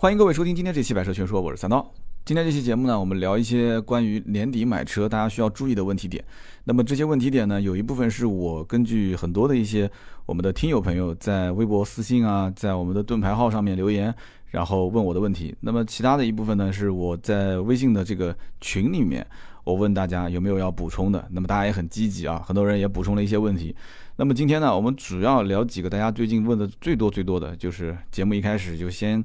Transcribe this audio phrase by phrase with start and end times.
[0.00, 1.86] 欢迎各位收听今天这期《百车全说》，我是三刀。
[2.24, 6.24] 今天这期节目呢，我们聊一些关于年底买车大家需要注意的问题点。
[6.64, 9.90] 那么这些问题点呢，有一部分是我根据很多的一些
[10.24, 14.14] 我们的听友朋友在微博私信啊，在我们的盾牌号上面留言，
[14.52, 15.54] 然后问我的问题。
[15.60, 19.26] 那么其他的一部分呢，是我在微信的这个群里面，
[19.64, 21.28] 我问大家有没有要补充的。
[21.30, 23.76] 那么大家也很积极啊，很多人也补充了一些问题。
[24.16, 29.22] 那么今天呢，我们主要聊几个大家最近问的最多最多的就是节目一开始就先。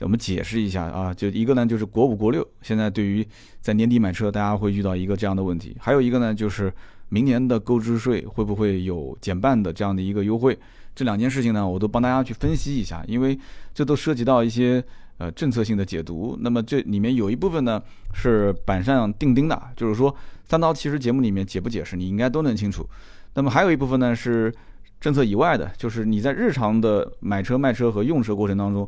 [0.00, 3.26] 我们解释一下啊，就一个呢，就是国五、国六，现在对于
[3.60, 6.70] 在年底买车，大家会遇到一个这样的问题；还有一个呢，就是
[7.08, 10.58] 明年的购置税会不会有减半的这样的一个优惠？
[10.94, 13.38] 这两件事情呢，我都帮大家去分析一下，因为
[13.72, 14.84] 这都涉及到一些
[15.16, 16.36] 呃政策性的解读。
[16.40, 22.86] 那么这里面有一部分呢是板上钉钉的，就是说三刀其实节目里面解不解释，你应该都能清楚。
[23.32, 24.52] 那么还有一部分呢是
[25.00, 28.86] 政策以外的，就是你在日常的买车、卖车和用车过程当中。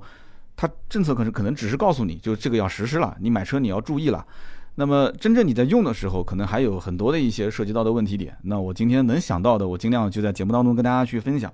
[0.61, 4.27] 它政策可能可能只是告诉你，就这个要实施了，你买车你要注意了。
[4.75, 8.37] 那么真正你在用的时候，可能还有很多的一些涉及到的问题点。
[8.43, 11.53] 那我今天能想到的，我尽量就在节目当中跟大家去分享。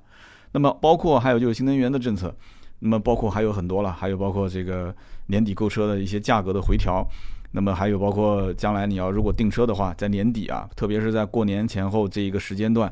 [0.52, 2.34] 那么包括还有就是新能源的政策，
[2.78, 4.94] 那么包括还有很多了，还有包括这个
[5.27, 7.06] 年底购车的一些价格的回调，
[7.52, 12.91] 那么还有包括将来你要如果订车的话，在年底啊，特别是在过年前后这一个时间段，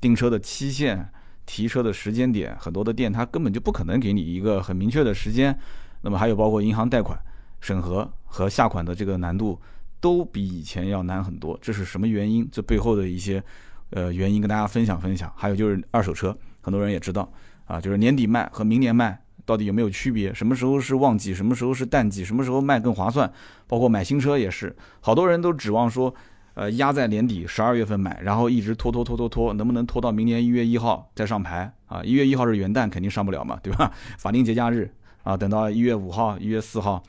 [0.00, 1.08] 订车的期限。
[1.52, 5.54] 提车的时间点，很多的店它根本就不可能给你一个很明确的时间。
[6.00, 7.18] 那么还有包括银行贷款
[7.60, 9.60] 审核和下款的这个难度，
[10.00, 11.58] 都比以前要难很多。
[11.60, 12.48] 这是什么原因？
[12.50, 13.44] 这背后的一些
[13.90, 15.30] 呃原因跟大家分享分享。
[15.36, 17.30] 还有就是二手车，很多人也知道
[17.66, 20.32] 啊，就是年底卖和明年卖到底有没有区别？
[20.32, 21.34] 什么时候是旺季？
[21.34, 22.24] 什么时候是淡季？
[22.24, 23.30] 什么时候卖更划算？
[23.66, 26.14] 包括买新车也是，好多人都指望说。
[26.54, 32.02] 呃，压在年底十二月份买，然后一直拖拖拖拖拖，能不能拖到明年一月一号再上牌啊？
[32.04, 33.90] 一月一号是元旦，肯定上不了嘛，对吧？
[34.18, 34.90] 法定节假日
[35.22, 37.02] 啊，等到一月五号、一月四号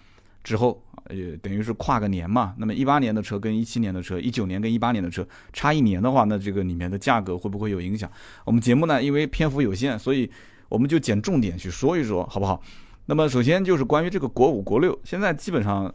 [0.45, 2.53] 之后，也等于是跨个年嘛。
[2.57, 8.09] 那么一八年的车跟一七年的车，一九年跟一八年的车差一年的话，那这个里面的价格会不会有影响？
[8.45, 10.31] 我们节目呢，因为篇幅有限，所以
[10.69, 12.61] 我们就捡重点去说一说，好不好？
[13.07, 15.93] 那么首先就是关于这个国五、国六，现在基本上。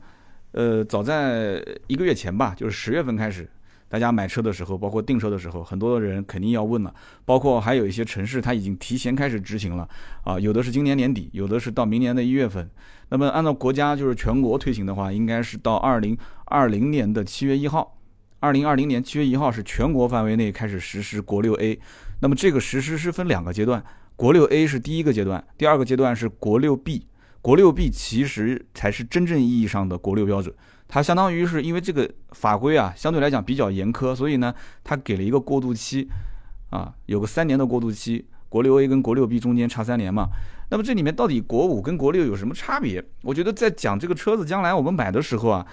[0.53, 3.48] 呃，早在一个月前吧，就是十月份开始，
[3.88, 6.94] 大家买车的时候，包括订车的时候，很多人肯定要问了。
[7.25, 9.88] 包括还有一些城市，它已经提前开始执行了
[10.25, 12.69] 啊，有的是今年年底，有的是到明年的一月份。
[13.10, 16.16] 那么按照国家就是全国推行的话，应该是到二零
[16.47, 17.97] 二零年的七月一号。
[18.41, 21.78] 二零二零年七月一号是全国范围内开始实施国六 A。
[22.20, 23.82] 那么这个实施是分两个阶段，
[24.16, 27.06] 国六 A 是第一个阶段，第二个阶段是国六 B。
[27.41, 30.54] 国六 B 其实才是真正意义上的国六标准，
[30.87, 36.09] 它相当于是因为这个法规啊相对来讲比较严苛，所以呢，它给了一个过渡期，
[36.71, 38.27] 啊，有个三年的过渡期。
[38.50, 40.27] 国六 A 跟国六 B 中间差三年嘛，
[40.71, 43.04] 那么这里面到底国五跟国六有什么差别？
[43.21, 45.66] 我觉得在讲这个车子将来我们买的时候啊，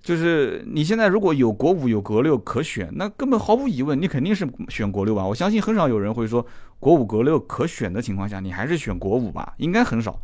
[0.00, 5.22] 就是你现在如果有国五有国六可选，那根本毫无疑问，你肯定是选国六吧？
[5.26, 6.46] 我相信很少有人会说
[6.80, 9.52] 国五国六可选的情况下，你还是选国五吧？
[9.58, 10.18] 应该很少。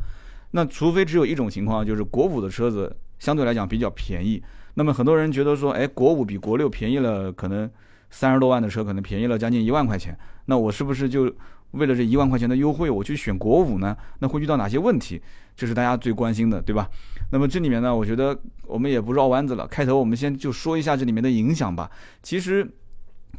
[0.53, 4.43] 那除非只有一种情况，就是国五的车子相对来讲比较便宜。
[4.75, 7.71] 那么很多人觉得说，哎，国五比国六便宜了，可能
[8.11, 10.17] 三十多万的车可能便宜了将近一万块钱。
[10.47, 11.33] 那我是不是就
[11.73, 13.97] 为了这一万块钱的优惠，我去选国五呢？
[14.19, 15.21] 那会遇到哪些问题？
[15.57, 16.89] 这是大家最关心的，对吧？
[17.31, 18.37] 那么这里面呢，我觉得
[18.67, 19.67] 我们也不绕弯子了。
[19.67, 21.91] 开头我们先就说一下这里面的影响吧。
[22.23, 22.65] 其实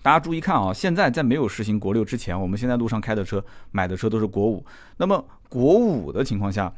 [0.02, 4.64] 大家注意看啊，现在在没有实行国六之前，我们现在路上开的车、买的车都是国五。
[4.98, 6.72] 那么国五的情况下，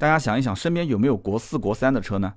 [0.00, 2.32] 大家想一想，身边有没有国四、国三的车呢？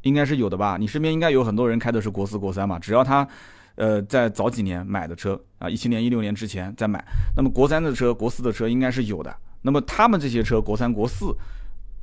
[0.00, 0.78] 应该是有的吧。
[0.80, 2.78] 你身边应该有很多人开的是国四、国三嘛。
[2.78, 3.28] 只要他，
[3.74, 7.04] 呃，在早几年买的车啊，一七年、一六年之前再买，
[7.36, 9.36] 那么国三的车、国四的车应该是有的。
[9.60, 11.36] 那么他们这些车，国三、国四，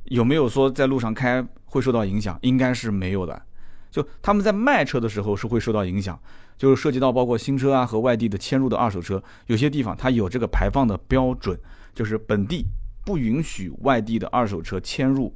[0.04, 2.38] 有没有说在路上开会受到影响？
[2.42, 3.42] 应该是没有的。
[3.90, 6.16] 就他们在卖车的时候是会受到影响，
[6.56, 11.58] 就是涉及到包括新车啊和外地的迁入的二手车，有些地方它有这个排放的标准，
[11.92, 12.64] 就是本地。
[13.04, 15.34] 不允许外地的二手车迁入，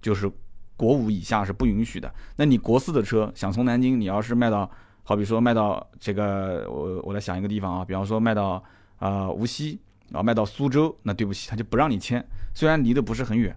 [0.00, 0.30] 就是
[0.76, 2.12] 国五以下是不允许的。
[2.36, 4.68] 那你国四的车想从南京，你要是卖到，
[5.02, 8.62] 好比说卖到这个，我我来想一个地方啊，比方说卖到
[8.98, 9.78] 啊无锡，
[10.08, 12.26] 然后卖到苏州，那对不起，他就不让你迁。
[12.54, 13.54] 虽然离得不是很远，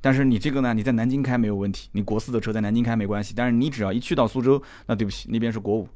[0.00, 3.34] 但是你这个呢，你在南京开没有问题，你国四的车在南京开没关系。
[3.36, 5.88] 但是你只要一去到苏州，那对不起，那边是国五，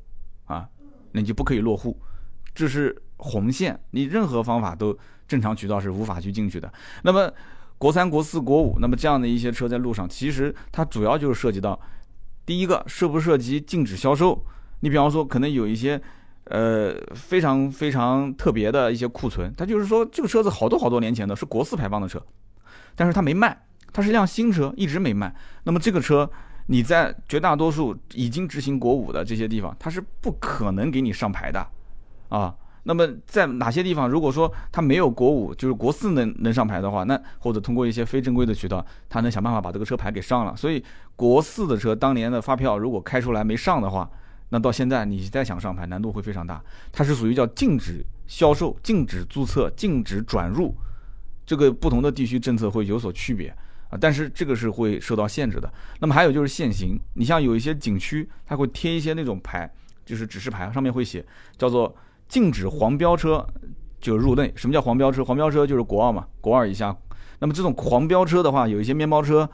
[0.47, 0.69] 啊，
[1.13, 1.97] 那你就不可以落户，
[2.55, 4.97] 这是红线，你任何方法都。
[5.27, 6.71] 正常渠道是无法去进去的。
[7.03, 7.33] 那么，
[7.79, 11.81] 国三、国四、国五，那么这样的一些车在路上，其实它主要就是涉及到，
[12.45, 14.45] 第一个涉不涉及禁止销售？
[14.81, 15.99] 你比方说，可能有一些，
[16.45, 22.23] 呃，非常非常特别的一些库存，它就是说这个车子好多好多年前的是国四排放的车，
[22.95, 23.59] 但是它没卖，
[23.95, 25.35] 它是辆新车，一直没卖。
[25.63, 26.31] 那么这个车
[26.67, 31.67] 你在绝大多数已经执行国五的这些地方，它是不可能给你上牌的
[32.29, 32.55] 啊。
[32.87, 40.55] 那么在哪些地方，如果说它没有国五，就是国四能能上牌的话，那或者通过一些非正规的渠道，它能想办法把这个车牌给上了。
[40.55, 40.85] 所以
[41.17, 44.09] 国四的车当年的发票如果开出来没上的话，
[44.51, 46.63] 那到现在你再想上牌难度会非常大。
[46.93, 50.75] 它是属于叫禁止销售、禁止注册、禁止转入，
[51.47, 53.49] 这个不同的地区政策会有所区别
[53.89, 53.97] 啊。
[53.99, 55.73] 但是这个是会受到限制的。
[56.01, 59.73] 那么还有就是限行，你像有一些景区，它会贴一些那种牌，
[60.05, 61.25] 就是指示牌，上面会写
[61.57, 61.97] 叫做。
[62.35, 63.47] 禁止黄标车
[64.01, 64.53] 就入内。
[64.57, 65.25] 什么叫黄标车？
[65.25, 66.93] 黄标车就是国二嘛，国二以下。
[67.39, 69.49] 那么这种黄标车的话，有一些面包车，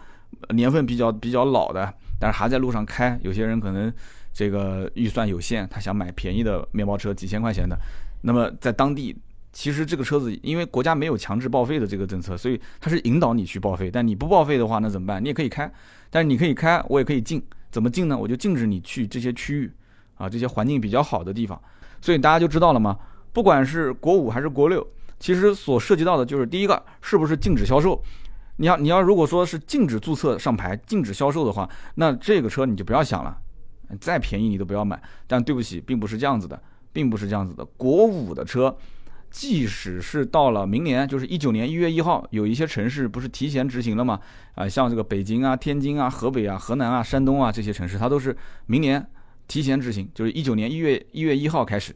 [0.54, 3.20] 年份比较比较老的，但是还在路上开。
[3.22, 3.92] 有些人可能
[4.32, 7.78] 这个预算有限，他想买便宜的面包车，几千块钱的。
[8.22, 9.14] 那么在当地，
[9.52, 13.90] 其实这个车子因为国家没有强制报废的这个政策，所以它是引导你去报废。
[13.90, 15.22] 但你不报废的话，那怎么办？
[15.22, 15.70] 你也可以开，
[16.08, 17.42] 但是你可以开，我也可以禁。
[17.70, 18.16] 怎么禁呢？
[18.16, 19.70] 我就禁止你去这些区域
[20.14, 21.60] 啊，这些环境比较好的地方。
[22.00, 22.96] 所以大家就知道了吗？
[23.32, 24.86] 不管是国五还是国六，
[25.18, 28.02] 其实所涉及到的就是第一个，是不是禁止销售？
[28.56, 33.38] 你要你要如果说是禁止注册上牌、禁止销售的话，那这个车你就不要想了，
[34.00, 35.00] 再便宜你都不要买。
[35.26, 36.60] 但对不起，并不是这样子的，
[36.92, 37.64] 并不是这样子的。
[37.64, 38.76] 国五的车，
[39.30, 44.18] 即使是到了明年，就是一九年一月一号，有一些城市不是提前执行了吗？
[44.56, 48.36] 啊，像这个北京啊、天津啊、河北啊、河南啊、山东啊这些城市，它都是
[48.66, 49.06] 明年。
[49.50, 51.92] 提前执行就是一九年一月一月一号开始，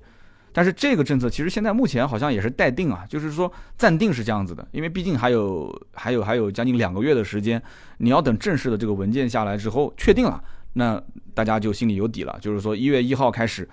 [0.53, 7.63] 但是这个政策其实现在目前好像也是待定啊，就是说暂定是这样子的，因为毕竟还有还有还有将近两个月的时间，
[7.99, 10.43] 你要等正式的这个文件下来之后确定了，
[10.73, 11.01] 那
[11.33, 13.69] 大家就心里有底了，就是说一月一号开始，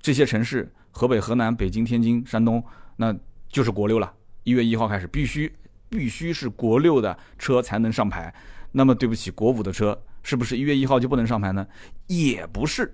[0.00, 2.60] 这些城市河北、河南、北京、天津、山东，
[2.96, 3.16] 那
[3.48, 4.12] 就是国六了。
[4.42, 5.52] 一月一号开始必须
[5.88, 8.34] 必须是国六的车才能上牌，
[8.72, 11.64] 那么对不起，国五的车是不是一月一号就不能上牌呢？
[12.08, 12.92] 也不是。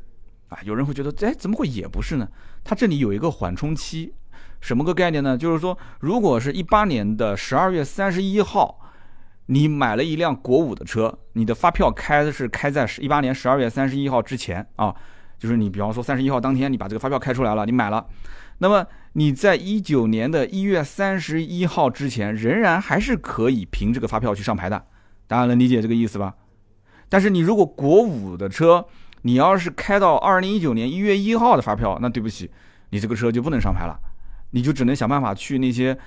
[0.48, 2.28] 啊，有人会觉得，哎，怎么会也不是呢？
[2.62, 4.12] 它这里有一个缓冲期，
[4.60, 5.36] 什么个概念呢？
[5.36, 8.78] 就是说，如果是一八年的十二月三十一号，
[9.46, 14.94] 你买了一辆国五的车，你的发票开的是开在一八年十二月三十一号之前啊，
[15.38, 18.06] 就是你比方说三十一号当天你把这个发票开出来了，你买了，
[18.58, 24.84] 那么你在一九年的一月三十一号之前，仍然还是可以凭这个发票去上牌的，
[25.26, 26.34] 大家能理解这个意思吧？
[27.08, 28.84] 但是你如果国五的车，
[29.26, 32.48] 你要是开到二零一九年一月一号的发票，那对不起，
[32.90, 33.98] 你这个车就不能上牌了，
[34.52, 35.98] 你就只能想办法去那些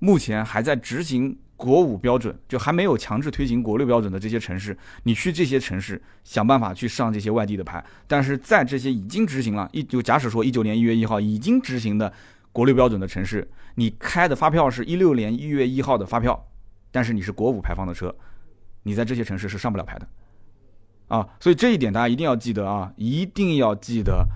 [0.00, 7.82] 目前还在执行国五标准，就还没有强制推行国六标准的这些城市，你去这些城市想办法去上这些外地的牌。
[8.06, 12.12] 但是在这些已经执行了，一就假使说一九年一月一号已经执行的
[12.52, 16.46] 国六标准的城市，你开的发票是一六年一月一号的发票，
[16.90, 18.14] 但是你是国五排放的车，
[18.82, 20.06] 你在这些城市是上不了牌的。
[21.08, 24.26] 啊，所以这一点大家一定要记得啊，一定要记得。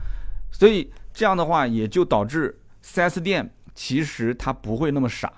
[0.50, 5.32] 所以这样的话，也就导致 4S 店其实它不会那么傻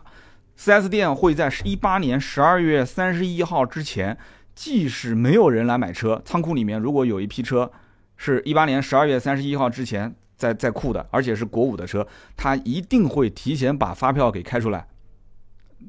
[0.59, 4.17] ，4S 店会在一八年十二月三十一号之前，
[4.55, 7.71] 即使没有人来买车，仓库里面如果有一批车
[8.17, 12.07] 是一八年十二月三十一号之前在在库的，而且是国五的车，
[12.37, 14.87] 他一定会提前把发票给开出来。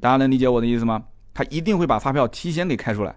[0.00, 1.04] 大家能理解我的意思吗？
[1.32, 3.16] 他一定会把发票提前给开出来。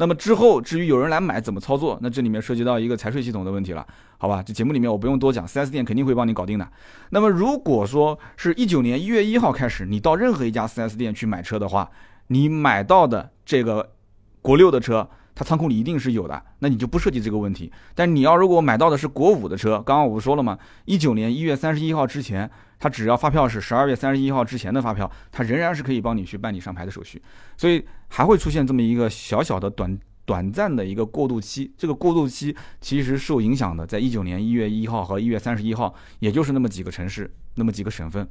[0.00, 4.42] 那么之后，至于有人来买怎么操作，那这里面涉及到一个财税系统的问题了，好吧？
[4.42, 6.66] 这节目里面我不用多讲，4S 店肯定会帮你搞定的。
[7.10, 11.90] 那么如果说是一九年一月一号开始，你到任何一家 4S 店去买车的话，
[12.28, 13.92] 你买到的这个
[14.40, 17.70] 国六的车，它仓库里一定是有的，那你就不涉及这个问题。
[17.94, 20.58] 但你要如果买到的是国五的车，刚刚我不说了吗？
[20.86, 22.50] 一九年一月三十一号之前。
[22.80, 27.22] 他只要发票是十二月三十一号之前的发票，他仍然是可以帮你去办理上牌的手续，
[27.58, 31.70] 所以还会出现这么一个小小的短短暂的一个过渡期。
[31.76, 38.26] 这个过渡期其实受影响的，在一九年一月一号和一月三十一号，也就是那么几个城市，那么几个省份。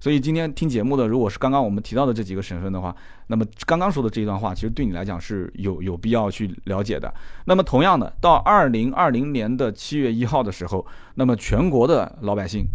[0.00, 2.94] 所以今天听节目的，如果是刚刚我们提到的这几个省份的话，
[3.28, 7.14] 那么刚刚说的这一段话，其实对你来讲是有有必要去了解的。
[7.46, 10.84] 那么同样的，到二零二零年的七月一号的时候，
[11.14, 12.66] 那么全国的老百姓。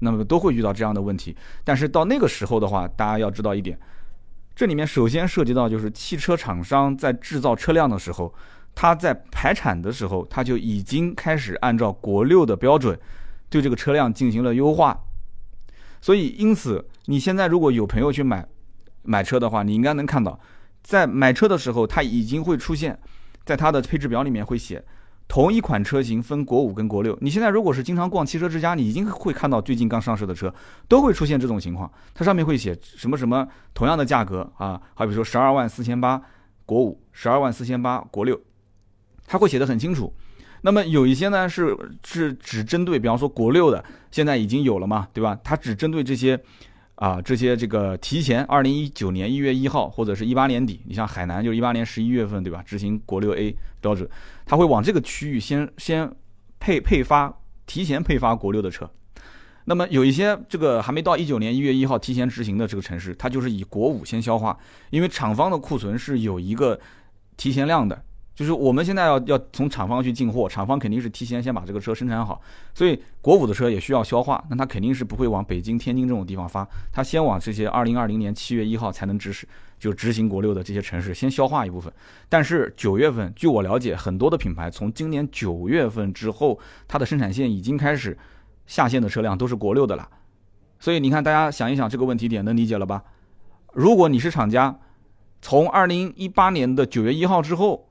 [0.00, 3.78] 那么都会遇到这样的问题，但是到那个时候的话，大家要知道一点，
[4.54, 8.34] 这里面首先涉及到就是汽车厂商在制造车辆的时候，
[8.74, 12.98] 他在排产的时候，他就已经开始按照国六的标准
[13.48, 14.98] 对这个车辆进行了优化。
[16.00, 18.46] 所以，因此你现在如果有朋友去买
[19.02, 20.38] 买车的话，你应该能看到，
[20.82, 22.98] 在买车的时候，它已经会出现
[23.44, 24.84] 在它的配置表里面会写。
[25.28, 30.52] 同一款车型分国五跟国六，你现在如果是经常逛汽车之家，你已经会看到最近刚上市的车
[30.88, 36.22] 都会出现这种情况，它上面会写什么什么同样的价格啊，好比说十二万四千八，
[36.64, 38.40] 国五；十二万四千八，国六。
[39.26, 40.12] 它会写的很清楚。
[40.62, 45.36] 那么有一些呢是是只针对，比方说国六的，现在已经有了嘛，对吧？
[45.42, 46.40] 它只针对这些
[46.94, 52.62] 啊这些这个提前二零一九年一月一号或者是一八年底，你像海南就是一八年十一月份，对吧？
[52.64, 54.08] 执行国六 A 标准，
[54.46, 56.10] 它会往这个区域先先
[56.58, 57.30] 配配发
[57.66, 58.90] 提前配发国六的车。
[59.66, 64.56] 那么有一些这个还没到一九年一月一号提前执行的这个城市，它就是以国五先消化，
[64.90, 66.80] 因为厂方的库存是有一个
[67.36, 68.02] 提前量的。
[68.36, 72.38] 就是我们现在要要从厂方去进货，厂方肯定是提前先把这个车生产好，
[72.74, 81.92] 所以国五的车也需要消化，那它肯定是不会往北京、天津这种地方发，它先往这些二零二零年七月一号才能执行就执行国六的这些城市先消化一部分。
[82.28, 88.16] 但是九月份，据我了解，很多的品牌从今年九月份之后，它的生产线已经开始
[88.66, 90.08] 下线的车辆都是国六的了。
[90.78, 93.02] 所以你看，大家想一想这个问题点，能理解了吧？
[93.72, 94.78] 如果你是厂家，
[95.40, 97.84] 从二零一八年的九月一号之后。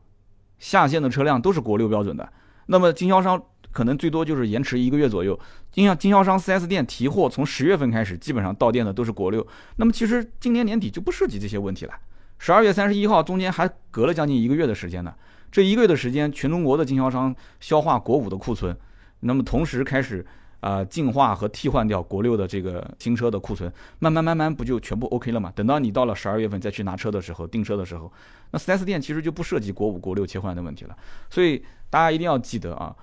[0.57, 2.31] 下线的车辆都是国六标准的，
[2.67, 3.39] 那么经销商
[3.75, 5.37] 可能最多就是延迟一个月左右。
[5.69, 9.45] 经销经销商 4S 店提货从十月份开始，基本上到店的都是国六。
[9.75, 11.93] 那么其实今年年底就不涉及这些问题了。
[12.39, 15.13] 十二月三十一号中间还隔了将近一个月的时间呢，
[15.51, 18.73] 这一个月的时间，全中国的经销商消化国五的库存，
[19.19, 20.25] 那么同时开始。
[20.61, 25.53] 啊，净化和替换掉国六的这个新车的库存，慢慢慢慢不就全部 OK 了吗？
[25.55, 28.11] 等到你到了十二月份再去拿车的时候，订车的时候，
[28.49, 30.97] 那 4S 店其实就不涉及国五、国六切换的问题了。
[31.29, 32.95] 所以大家一定要记得啊，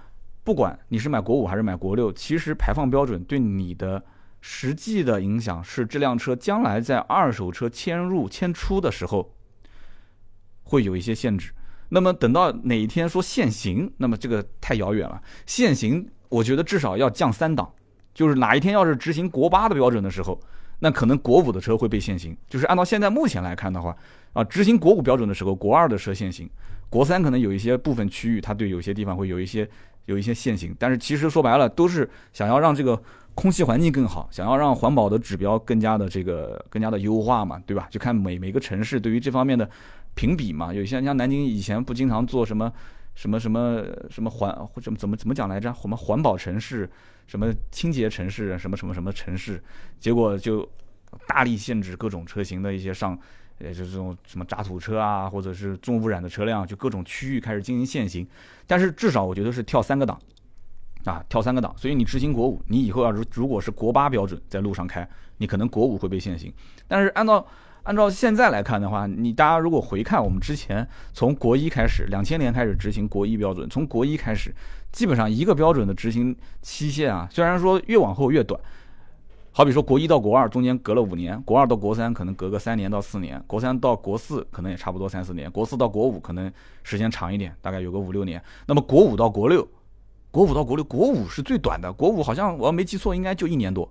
[0.45, 4.03] 不管你是买国五还是买国六，其实排放标准对你的
[4.41, 9.35] 实际的影响是这辆车将来在二手车迁入迁出的时候
[10.65, 11.53] 会有一些限制。
[11.89, 15.23] 那么等到哪一天说限行，那么这个太遥远了。
[15.47, 16.09] 限行。
[16.33, 17.71] 我觉得至少要降三档，
[18.15, 20.41] 就是哪一天要是执行国八的标准的时候，
[20.79, 22.35] 那可能国五的车会被限行。
[22.49, 23.95] 就是按照现在目前来看的话，
[24.33, 26.49] 啊，执行国五标准的时候，国二的车限行，
[26.89, 29.69] 国三可能有一些部分区域，它对有些地方会有一些
[30.07, 30.75] 有一些限行。
[30.79, 33.01] 但是其实说白了，都是想要让这个
[33.35, 37.89] 空气环境更好，想要让环保的指标更加的这个更加的优化嘛，对吧？
[37.91, 39.69] 就看每每个城市对于这方面的
[40.15, 40.73] 评比嘛。
[40.73, 42.73] 有些像南京以前不经常做什么。
[43.15, 45.71] 什么什么什么环或怎么怎么怎么讲来着？
[45.75, 46.91] 什么环保城市，
[47.27, 49.63] 什么清洁城市，什么什么什么城市，
[50.01, 50.67] 结果就
[51.27, 53.19] 大力限制各种车型的一些上，
[53.59, 58.27] 呃，就这种什么渣土车啊，或者是重污染的车辆，就各种区域开始进行限行。
[58.67, 60.19] 但是至少我觉得是跳三个档，
[61.05, 61.75] 啊，跳三个档。
[61.77, 66.53] 所以你执行国五，你以后要如如果是国八标准在路上开，你可能国五会被限行。
[66.89, 67.47] 但是按照
[67.85, 74.55] 按照现在来看的话，你大家如果回看我们之前从国一开始，两千年开始执行国一标准，从国一开始，
[74.93, 78.61] 基本上一个标准的执行期限啊，虽然说越往后越短，
[79.55, 86.51] 好比说国一到国二中间隔了五年，国二到国三可能隔个三年到四年，国三到国四可能也差不多三四年，国四到国五可能
[86.83, 88.43] 时间长一点，大概有个五六年。
[88.67, 89.69] 那么国五到国六，
[90.31, 93.87] 国五到国六，国五是最短的，国五好像我要没记错，应该就一年多。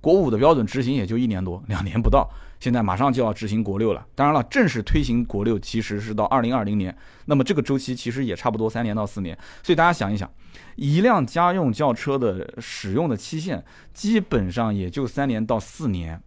[0.00, 4.06] 国五的标准执行也就一年多，两年不到，现在马上就要执行国六了。
[4.14, 9.36] 当然了，正式推行国六其实是到二零二零年，那么这个周期其实也差不多三年到四年。
[9.62, 10.30] 所以大家想一想，
[10.76, 16.22] 一辆家用轿车的使用的期限基本上也就三年到四年，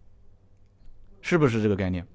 [1.22, 2.06] 是不是这个概念？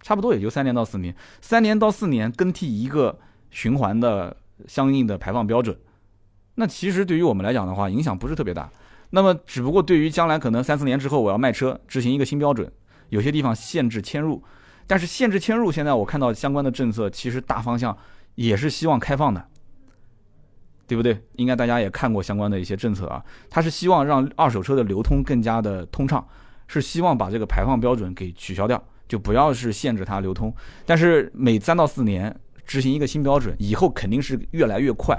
[0.00, 3.18] 差不多也就三年到四年，三年到四年更替一个
[3.50, 4.36] 循环的
[4.68, 5.76] 相应的排放标准，
[6.56, 8.70] 那其实对于我们来讲的话，影响不是特别大。
[9.10, 12.70] 那么，只不过对于将来可能三四年之后我要卖车，执行一个新标准，
[13.14, 14.42] 有些地方限制迁入，
[14.88, 17.96] 但是限制迁入，现在我看到相关的政策，其实大方向
[18.34, 19.46] 也是希望开放的，
[20.88, 21.22] 对不对？
[21.36, 26.26] 应该大家也看过相关的一些政策啊，它是希望让二手车的流通更加的通畅，
[26.66, 30.52] 是希望把这个排放标准给取消掉，就不要是限制它流通。
[30.84, 32.34] 但是每三到四年
[32.66, 35.16] 执行一个新标准，以后肯定是越来越快。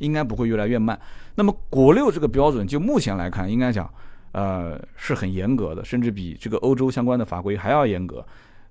[0.00, 0.96] 应该不会越来越慢。
[1.34, 3.92] 那么国六这个标准，就目前来看，应该讲，
[4.32, 8.24] 呃，是很严格的，甚至比这个欧洲相关的法规还要严格。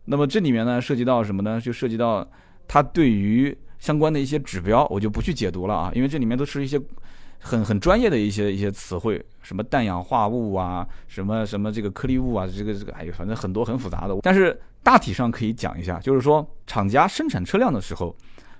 [0.06, 1.60] 那么这里面呢，涉及到什么呢？
[1.60, 2.28] 就涉及到
[2.68, 6.80] 它对于相关的一些指标，我就不去解读了啊，因为这里面都是一些
[7.40, 14.18] 很很专业的一些一些词汇，什么氮氧化物啊，什么什么这个颗粒物啊，这个这个，哎呦，反正很多很复杂的。
[14.22, 18.16] 但是大体上可以讲一下，就是说厂家生产车辆的时候。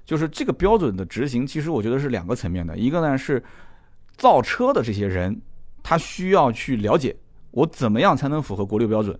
[0.08, 2.78] 就是这个标准的执行，其实我觉得是两个层面的。
[2.78, 3.44] 一个呢是
[4.16, 5.38] 造车的这些人，
[5.90, 7.16] 它需要去了解
[7.52, 9.18] 我怎么样才能符合国六标准。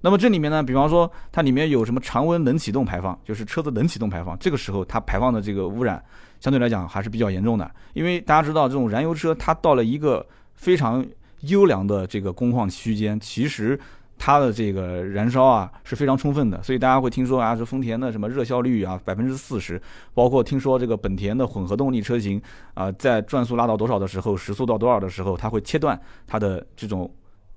[0.00, 6.00] 那么这里面呢，比方说它里面有什么常温冷启动排放，就是车子冷启动排放，这个时候它排放的这个污染
[6.38, 7.68] 相对来讲还是比较严重的。
[7.92, 11.04] 因为大家知道，这种燃油车它到了一个非常
[11.40, 13.76] 优良的这个工况区间，其实
[14.18, 19.80] 它的这个燃烧啊是非常充分的，所以大家会听说啊，是丰田的什么热效率啊百分之四十，
[20.14, 22.40] 包括听说这个本田的混合动力车型
[22.74, 27.12] 啊，在转速拉到多少的时候，时速到多少的时候，它会切断它的这种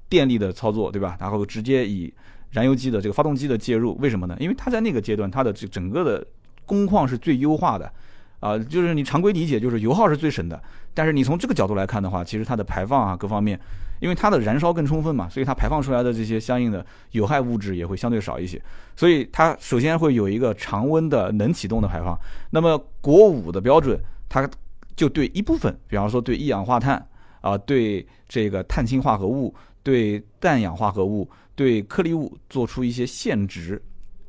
[0.10, 1.18] 电力的操作，对吧？
[1.20, 2.14] 然后直接以
[2.52, 4.36] 燃油机的这个发动机的介入，为什么呢？
[4.40, 6.26] 因为它在那个阶段，它的这整个的
[6.66, 7.92] 工况是最优化的。
[8.40, 10.62] 啊，就是你常规理解就是油耗是最省的，
[10.94, 13.60] 但是你从这个角度来看的话，其实它的排放啊各方面，
[14.00, 18.62] 因为它的燃烧更充分嘛，所以它排放出来的这些相应的有害物质也会相对少一些，
[18.96, 22.18] 所以它首先会有一个常温的能启动的排放。
[22.52, 24.50] 那么国五的标准，它
[24.96, 27.06] 就对一部分，比方说对一氧化碳
[27.42, 29.54] 啊，对这个碳氢化合物、
[29.84, 33.82] 对氮氧化合物、对颗粒物做出一些限值。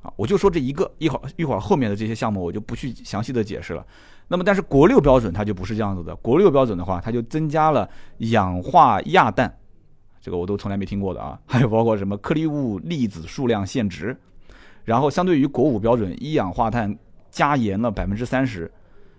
[0.02, 3.86] 啊，我就说这一个，一会儿一会儿后面的这些项目我就不去详细的解释了。
[4.28, 6.14] 那么，但是国六标准它就不是这样子的。
[6.16, 7.88] 国六标准的话，它就增加了
[8.18, 9.52] 氧化亚氮，
[10.20, 11.38] 这个我都从来没听过的啊。
[11.46, 14.16] 还有包括什么颗粒物粒子数量限值，
[14.84, 16.96] 然后相对于国五标准，一氧化碳
[17.28, 18.70] 加盐了百分之三十。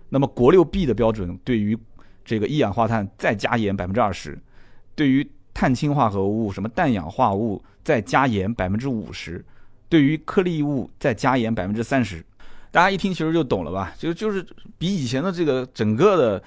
[0.08, 1.78] 那么国六 B 的标准对于
[2.24, 4.36] 这个一氧化碳再加盐百分之二十，
[4.94, 9.44] 对于碳氢化合物什么氮氧化物再加盐百分之五十。
[9.92, 12.24] 对于颗粒物再加盐百分之三十，
[12.70, 13.92] 大家一听其实就懂了吧？
[13.98, 14.42] 就就是
[14.78, 16.42] 比以前的这个整个的，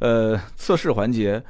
[0.00, 1.40] 呃，测试环节，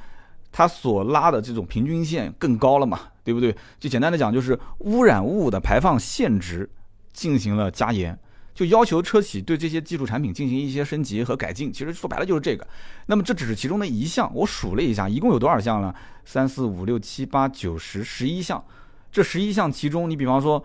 [0.52, 3.56] 它所拉的这种平均线更高了嘛，对不对？
[3.78, 6.68] 就简单的讲，就是污染物的排放限值
[7.14, 8.18] 进行了加严，
[8.52, 11.72] 就要求车企对这些技术产品进行一些升级和改进。
[11.72, 12.68] 其实说白了就是这个。
[13.06, 15.94] 那么这只是其中的一项，我数了一下，一共有多少项呢？
[16.26, 18.62] 三四五六七八九十十一项。
[19.10, 20.62] 这十一项其中，你比方说。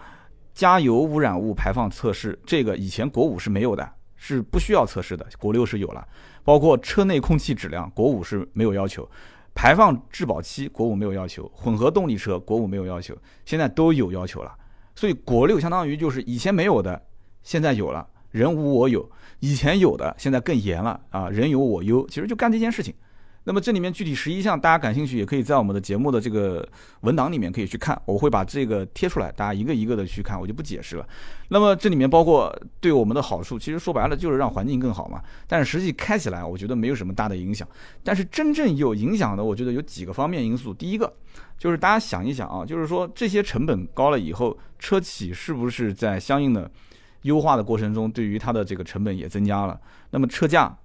[0.55, 5.27] 加油污染物排放测试，这个以前国五是没有的，是不需要测试的。
[5.38, 6.07] 国六是有了，
[6.45, 9.03] 包括车内空气质量，国五是没有要求；
[9.53, 14.55] 排放质保期，国五没有要求；混合动力车，国五没有要求，现在都有要求了。
[14.95, 17.03] 所以国六相当于就是以前没有的，
[17.43, 19.01] 现在有了，人无我有；
[19.41, 22.07] 以前有的，现在更严了啊，人有我优。
[22.07, 22.95] 其实就干这件事情。
[23.46, 26.68] 那么这里面具体十一项，大家感兴趣也可以在我们的节目的这个
[27.01, 31.08] 文档里面可以去看，我会把这个贴出来，大家一个一个的去看，我就不解释了。
[31.50, 35.22] 那么这里面包括对我们的好处，其实说白了就是让环境更好嘛。
[35.48, 37.68] 但是实际开起来，我觉得没有什么大的影响。
[38.03, 40.74] 但是真正有影响的，我觉得有几个方面因素。
[40.74, 41.14] 第一个
[41.60, 46.70] 就是大家想一想啊，就是说这些成本高了以后，车企是不是在相应的
[47.22, 49.79] 优化的过程中，对于它的这个成本也增加了？
[50.10, 50.75] 那么车价。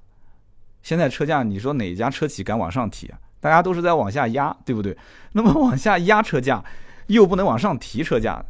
[0.82, 3.18] 现在车价，你说哪家车企敢往上提啊？
[3.40, 4.96] 大家都是在往下压，对不对？
[5.32, 6.62] 那么往下压车价，
[7.06, 8.44] 又不能往上提车价，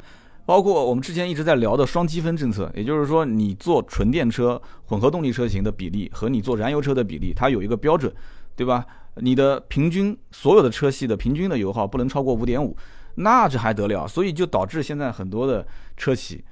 [0.44, 8.12] 包括我们之前一直在聊的双积分政策，也就是说，你做纯电车、混合动力车型的比例和你做燃油车的比例，它有一个标准，
[8.56, 8.84] 对吧？
[9.16, 12.76] 你的平均所有的车系的平均的油耗不能超过五点五，
[13.14, 14.08] 那这还得了？
[14.08, 15.66] 所以就导致现在很多的
[15.96, 16.44] 车企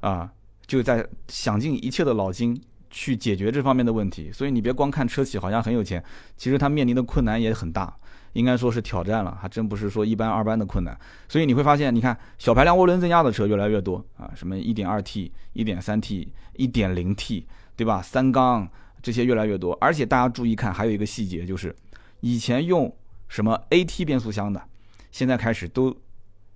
[0.00, 0.30] 啊，
[0.66, 2.60] 就在想尽一切的脑筋。
[2.96, 6.02] 去解决这方面的问题，所以你别光看车企好像很有钱，
[6.34, 7.94] 其实它面临的困难也很大，
[8.32, 10.98] 应该说是挑战了，还真不是说一般二般的困难。
[11.28, 17.44] 所以你会发现，你看小排量涡轮增压的车越来越多啊，什么 1.2T、1.3T、1.0T，
[17.76, 18.00] 对吧？
[18.00, 18.66] 三缸
[19.02, 21.76] 这些越来越多，而且大家注意看，还有一个细节就是，
[22.20, 22.90] 以前用
[23.28, 24.62] 什么 AT 变速箱的，
[25.10, 25.94] 现在开始都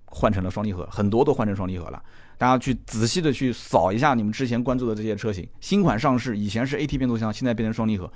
[0.05, 2.01] 换成了双离合，很多都换成双离合了。
[2.41, 8.11] 大家去仔细的去扫一下你们之前关注的这些车型，新款上市以前是 AT 变速箱，现在变成双离合。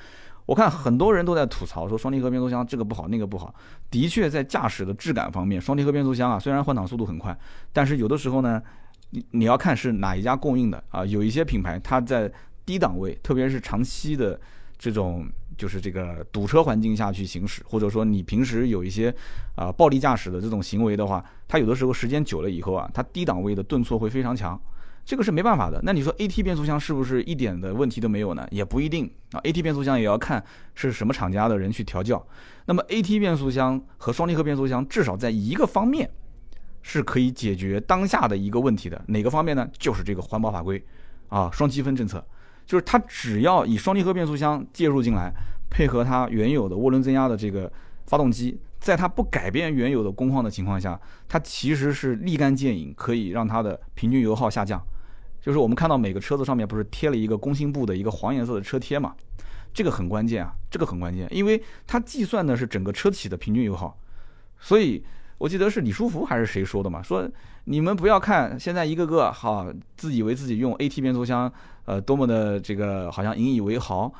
[0.47, 3.53] 我看很多人都在吐槽说双离合变速箱这个不好那个不好。
[3.91, 7.37] 的确，在驾驶的质感方面，双离合变速箱啊，虽然换挡速度很快，
[7.71, 8.59] 但是有的时候呢，
[9.11, 11.05] 你你要看是哪一家供应的啊。
[11.05, 12.31] 有一些品牌它在
[12.65, 14.41] 低档位，特别是长期的
[14.75, 15.23] 这种。
[15.57, 19.13] 就是这个堵车环境下去行驶，或者说你平时有一些
[19.55, 24.59] 啊暴力驾驶的这种行为的话，它有的时候时间久了以后啊，它低档位的顿挫会非常强，
[25.05, 25.79] 这个是没办法的。
[25.83, 28.47] 那你说 AT 变速箱是不是一点的问题都没有呢？
[28.51, 29.39] 也不一定啊。
[29.41, 32.25] AT 变速箱也要看是什么厂家的人去调教。
[32.65, 36.09] 那么 AT 变速箱和双离合变速箱至少在一个方面
[36.81, 39.67] 是可以解决当下的一个问题的，哪个方面呢？
[39.77, 40.83] 就是这个环保法规
[41.29, 42.25] 啊，双积分政策。
[42.65, 45.31] 就是它只要以双离合变速箱介入进来，
[45.69, 47.71] 配合它原有的涡轮增压的这个
[48.07, 54.81] 发动机，在它不改变原有的工况的情况下，它其实是立竿见影，可以让它的平均油耗下降。
[55.39, 59.13] 就是我们看到每个车子上面不是贴了一个工信部的一个黄颜色的车贴嘛？
[59.71, 63.95] 这个很关键啊，这个很关键，因为它计算的是整个车企的平均油耗。
[64.59, 65.03] 所以
[65.37, 67.03] 我记得是李书福还是谁说的嘛？
[67.03, 67.29] 说
[67.65, 71.51] 你们不要看现在一个个哈自以为自己用 AT 变速箱。
[71.85, 74.11] 呃，多么的这个好像引以为豪，